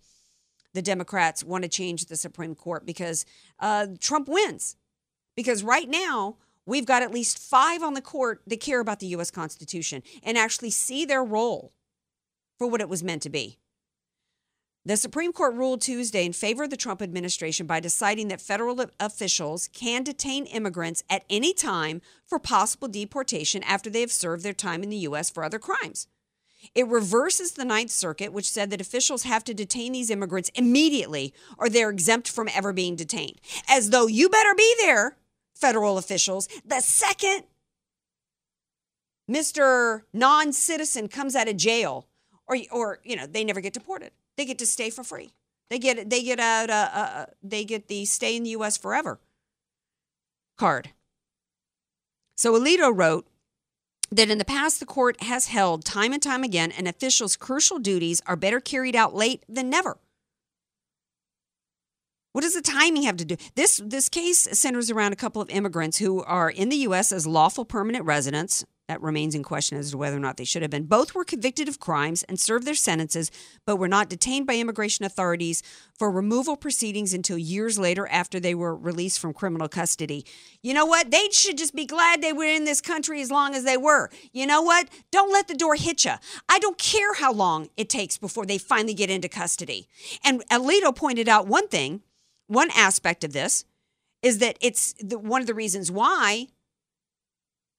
[0.74, 3.24] the Democrats want to change the Supreme Court because
[3.58, 4.76] uh, Trump wins.
[5.34, 9.06] Because right now we've got at least five on the court that care about the
[9.08, 9.30] U.S.
[9.30, 11.72] Constitution and actually see their role
[12.58, 13.58] for what it was meant to be.
[14.86, 18.80] The Supreme Court ruled Tuesday in favor of the Trump administration by deciding that federal
[19.00, 24.52] officials can detain immigrants at any time for possible deportation after they have served their
[24.52, 25.28] time in the U.S.
[25.28, 26.06] for other crimes.
[26.72, 31.34] It reverses the Ninth Circuit, which said that officials have to detain these immigrants immediately
[31.58, 33.40] or they're exempt from ever being detained.
[33.68, 35.16] As though you better be there,
[35.52, 37.42] federal officials, the second
[39.28, 40.02] Mr.
[40.12, 42.06] non citizen comes out of jail
[42.46, 45.32] or, or, you know, they never get deported they get to stay for free.
[45.70, 48.76] They get they get out uh, uh, uh, they get the stay in the U.S.
[48.76, 49.18] forever
[50.56, 50.90] card.
[52.36, 53.26] So Alito wrote
[54.10, 57.78] that in the past the court has held time and time again an official's crucial
[57.78, 59.98] duties are better carried out late than never.
[62.32, 63.36] What does the timing have to do?
[63.54, 67.10] This this case centers around a couple of immigrants who are in the U.S.
[67.10, 70.62] as lawful permanent residents that remains in question as to whether or not they should
[70.62, 70.84] have been.
[70.84, 73.30] Both were convicted of crimes and served their sentences,
[73.64, 75.62] but were not detained by immigration authorities
[75.98, 80.24] for removal proceedings until years later after they were released from criminal custody.
[80.62, 81.10] You know what?
[81.10, 84.10] They should just be glad they were in this country as long as they were.
[84.32, 84.88] You know what?
[85.10, 86.14] Don't let the door hit you.
[86.48, 89.88] I don't care how long it takes before they finally get into custody.
[90.24, 92.02] And Alito pointed out one thing,
[92.46, 93.64] one aspect of this
[94.22, 96.46] is that it's the, one of the reasons why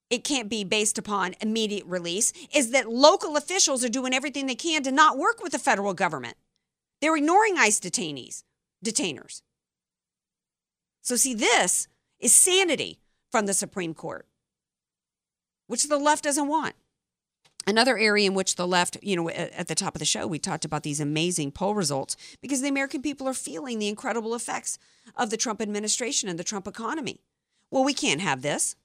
[0.09, 4.55] it can't be based upon immediate release is that local officials are doing everything they
[4.55, 6.37] can to not work with the federal government.
[7.01, 8.43] They're ignoring ICE detainees,
[8.83, 9.41] detainers.
[11.01, 11.87] So, see, this
[12.19, 12.99] is sanity
[13.31, 14.25] from the Supreme Court,
[15.67, 16.75] which the left doesn't want.
[17.65, 20.39] Another area in which the left, you know, at the top of the show, we
[20.39, 24.79] talked about these amazing poll results because the American people are feeling the incredible effects
[25.17, 27.19] of the Trump administration and the Trump economy.
[27.69, 28.77] Well, we can't have this.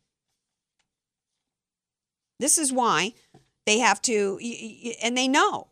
[2.42, 3.14] This is why
[3.66, 4.36] they have to,
[5.00, 5.68] and they know.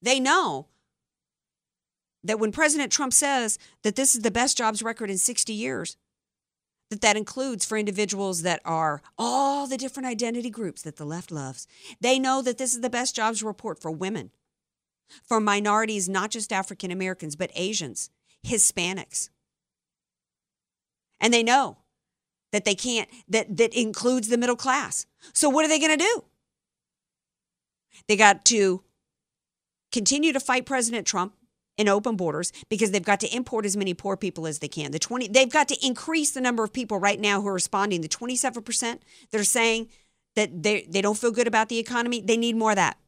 [0.00, 0.68] They know
[2.22, 5.98] that when President Trump says that this is the best jobs record in 60 years,
[6.88, 11.30] that that includes for individuals that are all the different identity groups that the left
[11.30, 11.66] loves.
[12.00, 14.30] They know that this is the best jobs report for women,
[15.22, 18.08] for minorities, not just African Americans, but Asians,
[18.42, 19.28] Hispanics.
[21.20, 21.76] And they know
[22.54, 25.06] that they can't that that includes the middle class.
[25.32, 26.24] So what are they going to do?
[28.06, 28.82] They got to
[29.92, 31.34] continue to fight President Trump
[31.76, 34.92] in open borders because they've got to import as many poor people as they can.
[34.92, 38.00] The 20 they've got to increase the number of people right now who are responding.
[38.00, 39.00] The 27%
[39.32, 39.88] that are saying
[40.36, 42.98] that they they don't feel good about the economy, they need more of that.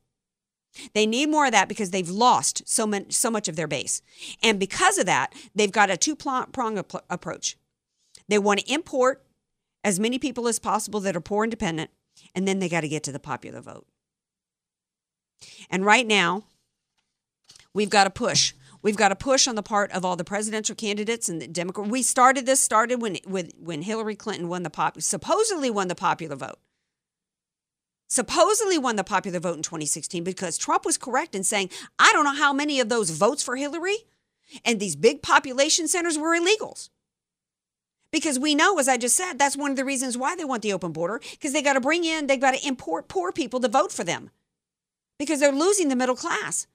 [0.92, 4.02] They need more of that because they've lost so much, so much of their base.
[4.42, 6.78] And because of that, they've got a two prong
[7.08, 7.56] approach.
[8.28, 9.25] They want to import
[9.86, 11.90] as many people as possible that are poor and dependent,
[12.34, 13.86] and then they got to get to the popular vote.
[15.70, 16.42] And right now,
[17.72, 18.52] we've got to push.
[18.82, 21.88] We've got to push on the part of all the presidential candidates and the Democrat.
[21.88, 25.94] We started this started when with when Hillary Clinton won the pop supposedly won the
[25.94, 26.58] popular vote.
[28.08, 32.24] Supposedly won the popular vote in 2016 because Trump was correct in saying, I don't
[32.24, 33.98] know how many of those votes for Hillary
[34.64, 36.88] and these big population centers were illegals
[38.16, 40.62] Because we know, as I just said, that's one of the reasons why they want
[40.62, 43.60] the open border, because they got to bring in, they've got to import poor people
[43.60, 44.30] to vote for them
[45.18, 46.66] because they're losing the middle class.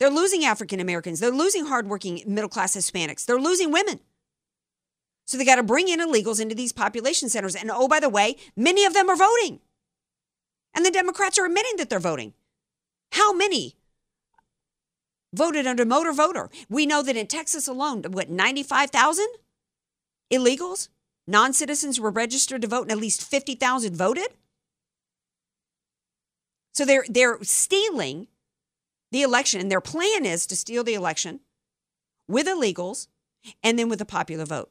[0.00, 1.20] They're losing African Americans.
[1.20, 3.26] They're losing hardworking middle class Hispanics.
[3.26, 4.00] They're losing women.
[5.26, 7.54] So they got to bring in illegals into these population centers.
[7.54, 9.60] And oh, by the way, many of them are voting.
[10.74, 12.32] And the Democrats are admitting that they're voting.
[13.12, 13.76] How many
[15.34, 16.48] voted under motor voter?
[16.70, 19.26] We know that in Texas alone, what, 95,000
[20.32, 20.88] illegals,
[21.26, 24.28] non citizens were registered to vote, and at least 50,000 voted?
[26.72, 28.28] So they're, they're stealing
[29.12, 31.40] the election, and their plan is to steal the election
[32.26, 33.06] with illegals
[33.62, 34.70] and then with a popular vote.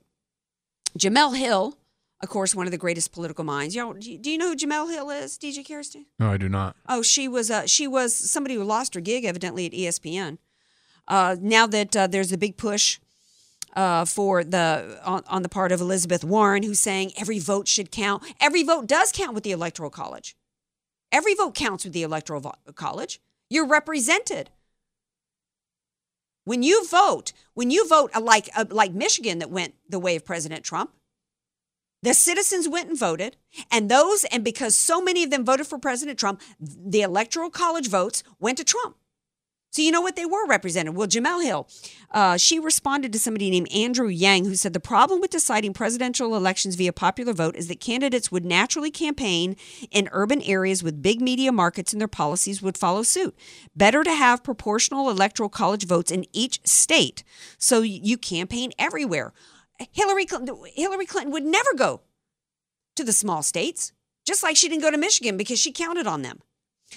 [0.97, 1.78] Jemele Hill,
[2.22, 3.76] of course, one of the greatest political minds.
[3.76, 6.06] Know, do you know who Jemele Hill is, DJ Kirsten?
[6.20, 6.76] No, I do not.
[6.88, 10.38] Oh, she was uh, she was somebody who lost her gig evidently at ESPN.
[11.08, 12.99] Uh, now that uh, there's a big push
[13.76, 17.92] uh, for the on, on the part of Elizabeth Warren, who's saying every vote should
[17.92, 18.24] count.
[18.40, 20.36] Every vote does count with the Electoral College.
[21.12, 23.20] Every vote counts with the Electoral vo- College.
[23.50, 24.50] You're represented.
[26.46, 30.16] When you vote, when you vote uh, like uh, like Michigan that went the way
[30.16, 30.92] of President Trump,
[32.02, 33.38] the citizens went and voted,
[33.72, 37.88] and those and because so many of them voted for President Trump, the electoral college
[37.88, 38.98] votes went to Trump.
[39.74, 40.96] So you know what they were represented.
[40.96, 41.68] Well, Jemele Hill,
[42.12, 46.36] uh, she responded to somebody named Andrew Yang, who said the problem with deciding presidential
[46.36, 49.56] elections via popular vote is that candidates would naturally campaign
[49.90, 53.36] in urban areas with big media markets, and their policies would follow suit.
[53.76, 57.24] Better to have proportional electoral college votes in each state,
[57.58, 59.34] so you campaign everywhere.
[59.92, 62.02] Hillary Clinton, Hillary Clinton would never go
[62.96, 63.92] to the small states,
[64.24, 66.42] just like she didn't go to Michigan because she counted on them.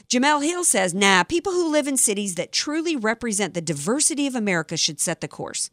[0.09, 4.35] Jemele Hill says, nah, people who live in cities that truly represent the diversity of
[4.35, 5.71] America should set the course.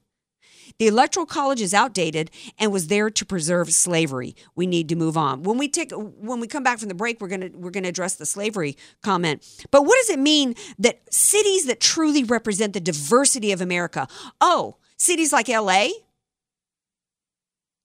[0.79, 4.35] The Electoral College is outdated and was there to preserve slavery.
[4.55, 5.43] We need to move on.
[5.43, 8.15] When we take when we come back from the break, we're gonna we're gonna address
[8.15, 9.45] the slavery comment.
[9.71, 14.07] But what does it mean that cities that truly represent the diversity of America?
[14.41, 15.89] Oh, cities like LA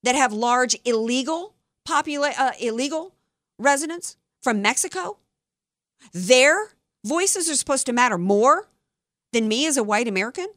[0.03, 1.55] that have large illegal
[1.87, 3.15] popula- uh, illegal
[3.59, 5.19] residents from Mexico
[6.13, 6.73] their
[7.05, 8.69] voices are supposed to matter more
[9.33, 10.49] than me as a white American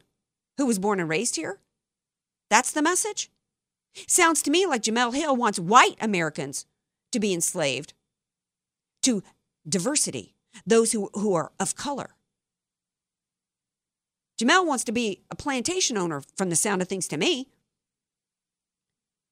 [0.56, 1.60] who was born and raised here?
[2.50, 3.30] That's the message?
[4.06, 6.66] Sounds to me like Jemele Hill wants white Americans
[7.12, 7.92] to be enslaved
[9.02, 9.22] to
[9.68, 10.34] diversity,
[10.66, 12.10] those who, who are of color.
[14.40, 17.48] Jemele wants to be a plantation owner from the sound of things to me.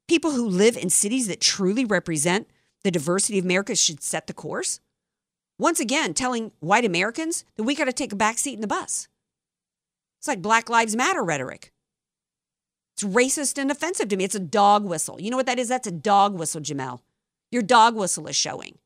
[0.09, 2.49] People who live in cities that truly represent
[2.85, 4.81] the diversity of America should set the course
[5.61, 8.67] once again telling white Americans that we got to take a back seat in the
[8.67, 9.09] bus.
[10.19, 11.73] It's like Black Lives Matter rhetoric.
[12.95, 14.25] It's racist and offensive to me.
[14.25, 15.21] It's a dog whistle.
[15.21, 15.69] You know what that is?
[15.69, 17.01] That's a dog whistle, Jemele.
[17.51, 18.79] Your dog whistle is showing.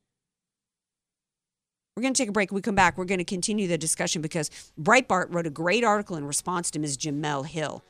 [1.95, 2.51] We're going to take a break.
[2.51, 4.49] When we come back, we're going to continue the discussion because
[4.79, 6.97] Breitbart wrote a great article in response to Ms.
[6.97, 7.83] Jemele Hill.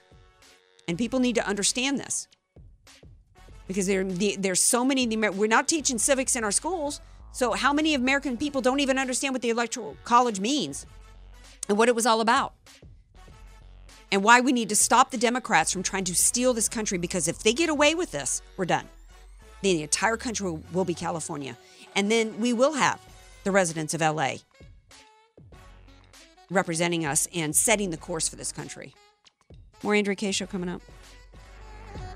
[0.87, 2.27] And people need to understand this
[3.67, 7.01] because there, there's so many, we're not teaching civics in our schools.
[7.35, 10.85] So, how many American people don't even understand what the Electoral College means
[11.67, 12.53] and what it was all about?
[14.09, 17.27] And why we need to stop the Democrats from trying to steal this country because
[17.27, 18.87] if they get away with this, we're done.
[19.61, 21.57] Then the entire country will be California.
[21.93, 23.01] And then we will have
[23.43, 24.35] the residents of LA
[26.49, 28.95] representing us and setting the course for this country.
[29.83, 30.81] More Andrea Kaye Show coming up.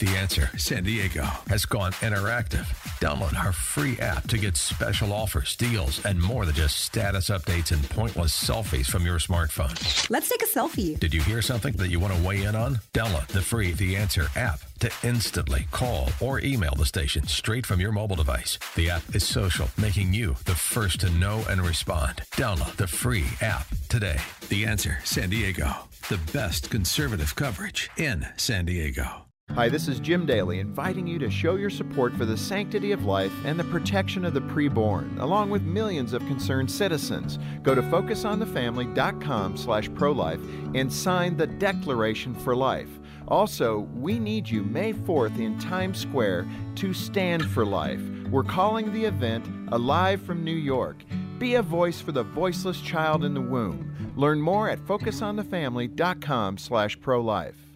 [0.00, 2.64] The Answer San Diego has gone interactive.
[3.00, 7.70] Download our free app to get special offers, deals, and more than just status updates
[7.70, 9.76] and pointless selfies from your smartphone.
[10.08, 10.98] Let's take a selfie.
[10.98, 12.76] Did you hear something that you want to weigh in on?
[12.94, 17.78] Download the free The Answer app to instantly call or email the station straight from
[17.78, 18.58] your mobile device.
[18.76, 22.22] The app is social, making you the first to know and respond.
[22.32, 24.18] Download the free app today.
[24.48, 25.70] The Answer San Diego,
[26.08, 29.26] the best conservative coverage in San Diego.
[29.56, 33.04] Hi, this is Jim Daly inviting you to show your support for the sanctity of
[33.04, 37.36] life and the protection of the preborn, along with millions of concerned citizens.
[37.64, 40.40] Go to focusonthefamily.com slash pro-life
[40.76, 42.88] and sign the Declaration for Life.
[43.26, 48.00] Also, we need you May 4th in Times Square to stand for life.
[48.30, 51.02] We're calling the event Alive from New York.
[51.40, 54.12] Be a voice for the voiceless child in the womb.
[54.14, 57.69] Learn more at focusonthefamily.com slash pro-life.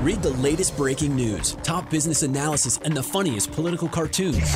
[0.00, 4.38] Read the latest breaking news, top business analysis, and the funniest political cartoons.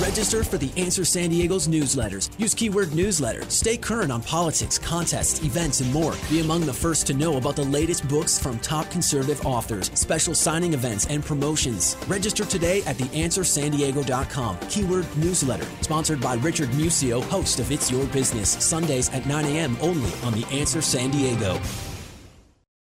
[0.00, 2.28] Register for the Answer San Diego's newsletters.
[2.38, 3.42] Use keyword newsletter.
[3.48, 6.14] Stay current on politics, contests, events, and more.
[6.28, 10.34] Be among the first to know about the latest books from top conservative authors, special
[10.34, 11.96] signing events, and promotions.
[12.06, 14.58] Register today at theanswersandiego.com.
[14.68, 15.66] Keyword newsletter.
[15.80, 18.50] Sponsored by Richard Musio, host of It's Your Business.
[18.50, 19.78] Sundays at 9 a.m.
[19.80, 21.58] only on The Answer San Diego.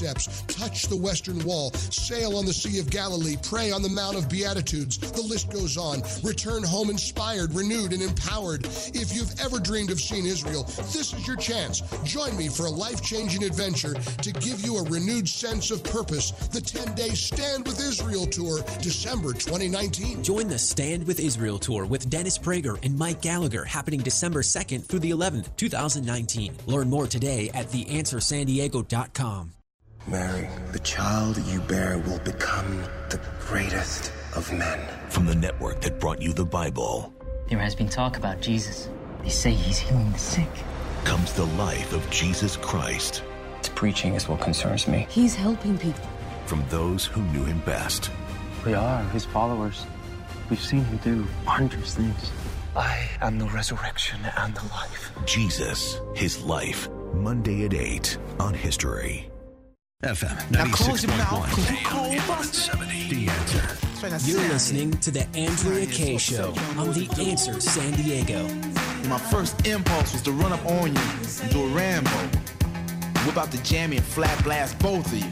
[0.00, 4.16] steps, touch the Western Wall, sail on the Sea of Galilee, pray on the Mount
[4.16, 4.96] of Beatitudes.
[4.96, 6.00] The list goes on.
[6.22, 8.64] Return home inspired, renewed, and empowered.
[8.94, 11.82] If you've ever dreamed of seeing Israel, this is your chance.
[12.02, 16.30] Join me for a life changing adventure to give you a renewed sense of purpose.
[16.48, 20.22] The 10 day Stand with Israel tour, December 2019.
[20.22, 24.86] Join the Stand with Israel tour with Dennis Prager and Mike Gallagher happening December 2nd
[24.86, 26.56] through the 11th, 2019.
[26.64, 29.59] Learn more today at theanswersandiego.com.
[30.06, 34.80] Mary, the child you bear will become the greatest of men.
[35.08, 37.12] From the network that brought you the Bible
[37.48, 38.88] There has been talk about Jesus.
[39.22, 40.48] They say he's healing the sick.
[41.04, 43.22] comes the life of Jesus Christ.
[43.58, 45.06] His preaching is what concerns me.
[45.10, 46.06] He's helping people.
[46.46, 48.10] From those who knew him best.
[48.64, 49.86] We are his followers.
[50.48, 52.30] We've seen him do wondrous things.
[52.74, 55.12] I am the resurrection and the life.
[55.26, 56.88] Jesus, his life.
[57.12, 59.29] Monday at 8 on History.
[60.02, 63.08] FM Now close your 96.1 AM 1170.
[63.10, 64.30] The Answer.
[64.30, 68.48] You're listening to The Andrea Kaye Show on The Answer San Diego.
[69.10, 71.02] My first impulse was to run up on you
[71.42, 72.10] and do a Rambo.
[73.26, 75.30] Whip out the jammy and flat blast both of you.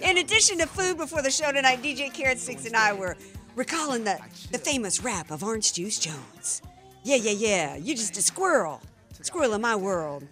[0.06, 3.16] In addition to food before the show tonight, DJ Carrot Sticks and I were
[3.54, 4.18] recalling the,
[4.52, 6.60] the famous rap of Orange Juice Jones.
[7.04, 7.76] Yeah, yeah, yeah.
[7.76, 8.82] You're just a squirrel.
[9.22, 10.24] Squirrel in my world.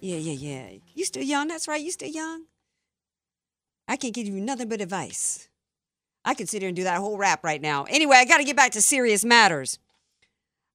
[0.00, 0.78] Yeah, yeah, yeah.
[0.94, 1.80] You still young, that's right.
[1.80, 2.44] You still young.
[3.86, 5.48] I can't give you nothing but advice.
[6.24, 7.84] I could sit here and do that whole rap right now.
[7.84, 9.78] Anyway, I got to get back to serious matters.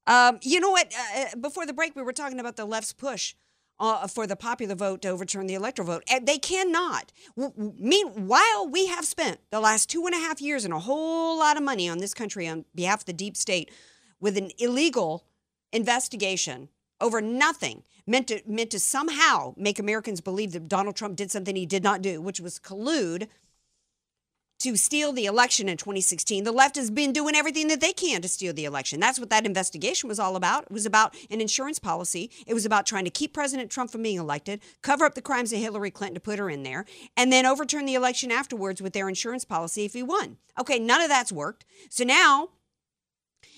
[0.05, 0.93] Um, you know what?
[1.17, 3.33] Uh, before the break, we were talking about the left's push
[3.79, 6.03] uh, for the popular vote to overturn the electoral vote.
[6.09, 7.11] And they cannot.
[7.35, 11.39] W- meanwhile, we have spent the last two and a half years and a whole
[11.39, 13.71] lot of money on this country on behalf of the deep state
[14.19, 15.25] with an illegal
[15.73, 16.69] investigation
[17.01, 21.55] over nothing meant to meant to somehow make Americans believe that Donald Trump did something
[21.55, 23.27] he did not do, which was collude
[24.59, 26.43] to steal the election in 2016.
[26.43, 28.99] The left has been doing everything that they can to steal the election.
[28.99, 30.63] That's what that investigation was all about.
[30.63, 32.31] It was about an insurance policy.
[32.47, 35.51] It was about trying to keep President Trump from being elected, cover up the crimes
[35.51, 36.85] of Hillary Clinton to put her in there,
[37.17, 40.37] and then overturn the election afterwards with their insurance policy if he won.
[40.59, 41.65] Okay, none of that's worked.
[41.89, 42.49] So now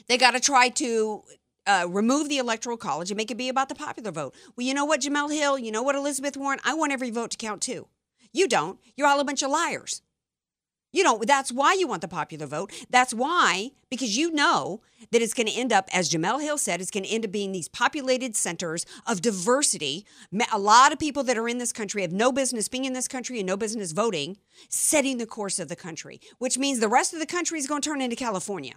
[0.07, 1.21] they got to try to
[1.67, 4.33] uh, remove the electoral college and make it be about the popular vote.
[4.55, 5.59] Well, you know what, Jemele Hill?
[5.59, 6.59] You know what, Elizabeth Warren?
[6.63, 7.87] I want every vote to count too.
[8.33, 8.79] You don't.
[8.95, 10.01] You're all a bunch of liars.
[10.93, 12.71] You know, that's why you want the popular vote.
[12.89, 16.79] That's why, because you know that it's going to end up, as Jemele Hill said,
[16.79, 20.05] it's going to end up being these populated centers of diversity.
[20.51, 23.07] A lot of people that are in this country have no business being in this
[23.07, 24.37] country and no business voting,
[24.69, 27.81] setting the course of the country, which means the rest of the country is going
[27.81, 28.75] to turn into California.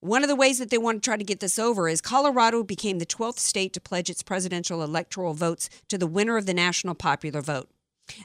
[0.00, 2.62] One of the ways that they want to try to get this over is Colorado
[2.62, 6.54] became the 12th state to pledge its presidential electoral votes to the winner of the
[6.54, 7.68] national popular vote.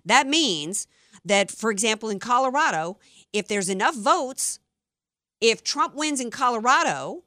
[0.05, 0.88] That means
[1.26, 2.99] that, for example, in Colorado,
[3.34, 4.59] if there's enough votes,
[5.39, 7.24] if Trump wins in Colorado,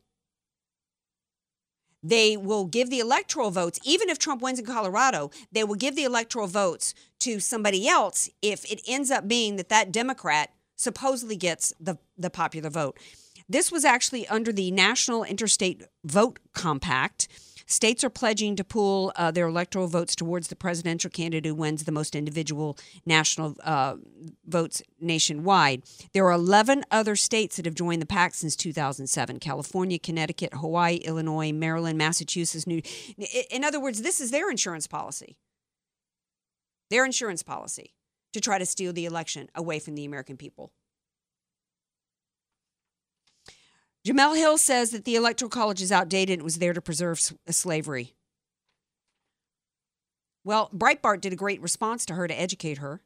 [2.03, 5.97] they will give the electoral votes, even if Trump wins in Colorado, they will give
[5.97, 11.37] the electoral votes to somebody else if it ends up being that that Democrat supposedly
[11.37, 12.99] gets the, the popular vote.
[13.49, 17.29] This was actually under the National Interstate Vote Compact.
[17.67, 21.85] States are pledging to pool uh, their electoral votes towards the presidential candidate who wins
[21.85, 22.77] the most individual
[23.07, 23.97] national uh,
[24.47, 25.83] votes nationwide.
[26.13, 30.97] There are 11 other states that have joined the pact since 2007 California, Connecticut, Hawaii,
[30.97, 32.83] Illinois, Maryland, Massachusetts, New.
[33.51, 35.37] In other words, this is their insurance policy.
[36.91, 37.95] Their insurance policy
[38.35, 40.73] to try to steal the election away from the American people.
[44.07, 47.53] Jemele Hill says that the Electoral College is outdated and was there to preserve uh,
[47.53, 48.15] slavery.
[50.45, 53.01] Well, Breitbart did a great response to her to educate her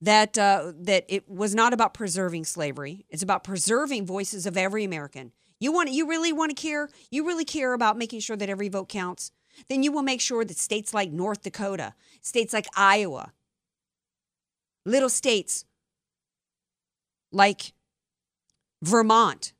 [0.00, 3.06] that uh, that it was not about preserving slavery.
[3.08, 5.32] It's about preserving voices of every American.
[5.60, 6.90] You want you really want to care?
[7.10, 9.30] You really care about making sure that every vote counts?
[9.68, 13.32] Then you will make sure that states like North Dakota, states like Iowa,
[14.84, 15.64] little states
[17.32, 17.72] like
[18.82, 19.53] Vermont,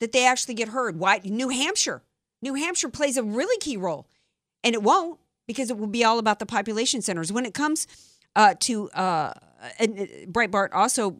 [0.00, 0.98] that they actually get heard.
[0.98, 2.02] Why New Hampshire?
[2.42, 4.06] New Hampshire plays a really key role,
[4.62, 7.32] and it won't because it will be all about the population centers.
[7.32, 7.86] When it comes
[8.36, 9.32] uh, to uh,
[9.80, 9.86] uh,
[10.26, 11.16] Breitbart also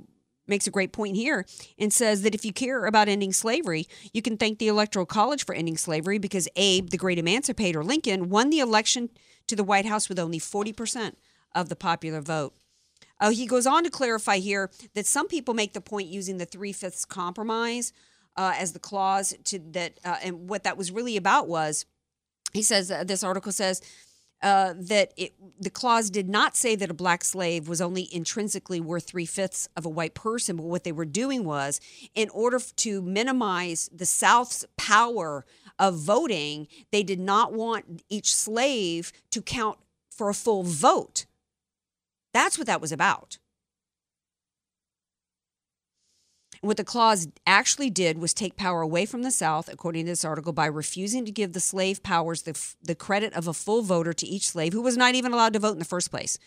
[0.46, 1.46] makes a great point here
[1.78, 5.44] and says that if you care about ending slavery, you can thank the Electoral College
[5.44, 9.08] for ending slavery because Abe, the great emancipator Lincoln, won the election
[9.46, 11.14] to the White House with only 40%
[11.54, 12.54] of the popular vote.
[13.20, 16.44] Uh, he goes on to clarify here that some people make the point using the
[16.44, 17.92] three fifths compromise
[18.36, 21.86] uh, as the clause to that, uh, and what that was really about was,
[22.52, 23.80] he says uh, this article says.
[24.42, 28.78] Uh, that it, the clause did not say that a black slave was only intrinsically
[28.78, 31.80] worth three fifths of a white person, but what they were doing was,
[32.14, 35.46] in order to minimize the South's power
[35.78, 39.78] of voting, they did not want each slave to count
[40.10, 41.24] for a full vote.
[42.34, 43.38] That's what that was about.
[46.64, 50.24] What the clause actually did was take power away from the South, according to this
[50.24, 54.14] article, by refusing to give the slave powers the, the credit of a full voter
[54.14, 56.38] to each slave who was not even allowed to vote in the first place.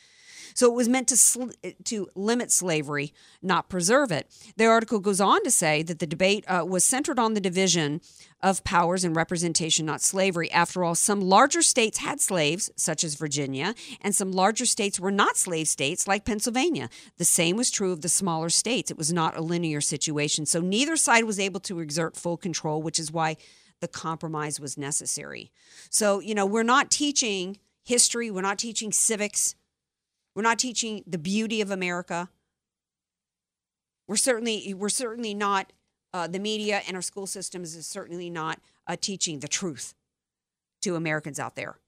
[0.58, 1.52] So it was meant to sl-
[1.84, 4.28] to limit slavery, not preserve it.
[4.56, 8.02] The article goes on to say that the debate uh, was centered on the division
[8.42, 10.52] of powers and representation, not slavery.
[10.52, 15.12] After all, some larger states had slaves, such as Virginia, and some larger states were
[15.12, 16.90] not slave states, like Pennsylvania.
[17.18, 18.90] The same was true of the smaller states.
[18.90, 20.48] It was not a linear situation.
[20.48, 23.38] So neither side was able to exert full control, which is why
[23.80, 25.52] the compromise was necessary.
[25.92, 29.54] So, you know, we're not teaching history, we're not teaching civics,
[30.38, 32.30] we're not teaching the beauty of America.
[34.08, 35.74] We're certainly we're certainly not
[36.14, 39.96] uh, the media and our school systems is certainly not uh, teaching the truth
[40.84, 41.80] to Americans out there.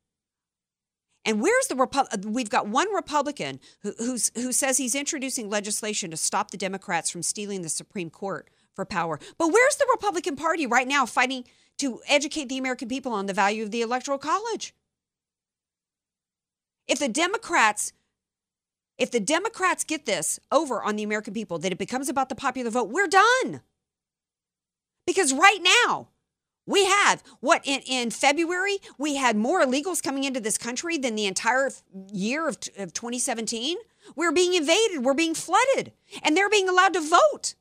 [1.26, 6.10] And where's the Repu- we've got one Republican who, who's, who says he's introducing legislation
[6.10, 9.20] to stop the Democrats from stealing the Supreme Court for power.
[9.38, 11.44] But where's the Republican Party right now fighting
[11.78, 14.74] to educate the American people on the value of the Electoral College?
[16.88, 17.94] If the Democrats
[19.00, 22.36] if the Democrats get this over on the American people, that it becomes about the
[22.36, 23.62] popular vote, we're done.
[25.08, 26.10] Because right now,
[26.68, 31.16] we have what in, in February, we had more illegals coming into this country than
[31.16, 31.72] the entire
[32.12, 33.78] year of, of 2017.
[34.16, 37.56] We're being invaded, we're being flooded, and they're being allowed to vote.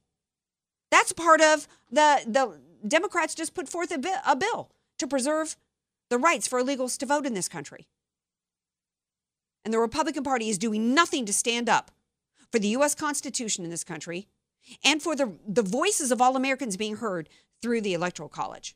[0.91, 5.57] That's part of the, the Democrats just put forth a, bi- a bill to preserve
[6.11, 7.87] the rights for illegals to vote in this country
[9.65, 11.91] and the Republican Party is doing nothing to stand up
[12.51, 12.95] for the U.S.
[12.95, 14.29] Constitution in this country
[14.85, 17.29] and for the, the voices of all Americans being heard
[17.61, 18.75] through the Electoral College.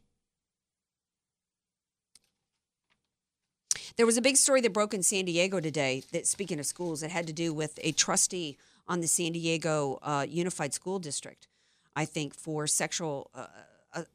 [3.97, 7.03] There was a big story that broke in San Diego today that, speaking of schools,
[7.03, 8.57] it had to do with a trustee
[8.89, 11.47] on the San Diego uh, Unified School District,
[11.95, 13.47] I think, for sexual uh,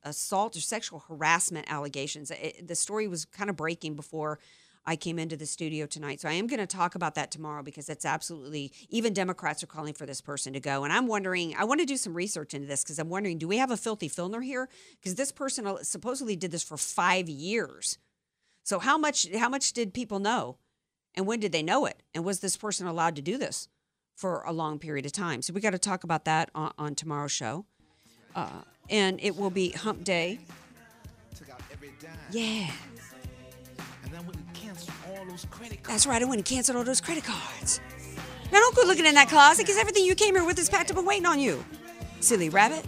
[0.04, 2.32] assault or sexual harassment allegations.
[2.32, 4.40] It, the story was kind of breaking before
[4.88, 6.22] I came into the studio tonight.
[6.22, 9.68] So I am going to talk about that tomorrow because that's absolutely, even Democrats are
[9.68, 10.86] calling for this person to go.
[10.86, 13.50] And I'm wondering, I want to do some research into this because I'm wondering, do
[13.50, 14.70] we have a filthy filner here?
[14.98, 17.98] Because this person supposedly did this for five years.
[18.64, 20.58] So how much, how much did people know?
[21.16, 22.02] And when did they know it?
[22.16, 23.68] And was this person allowed to do this
[24.16, 25.42] for a long period of time?
[25.42, 27.66] So we got to talk about that on, on tomorrow's show.
[28.34, 30.40] Uh, and it will be hump day.
[32.32, 32.72] Yeah.
[35.88, 37.80] That's right, I went and canceled all those credit cards.
[38.52, 40.92] Now don't go looking in that closet because everything you came here with is packed
[40.92, 41.64] up and waiting on you.
[42.20, 42.86] Silly rabbit.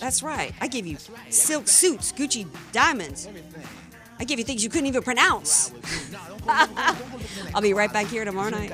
[0.00, 0.54] That's right.
[0.60, 0.96] I give you
[1.30, 3.28] silk suits, Gucci diamonds.
[4.18, 5.72] I give you things you couldn't even pronounce.
[7.54, 8.72] I'll be right back here tomorrow night.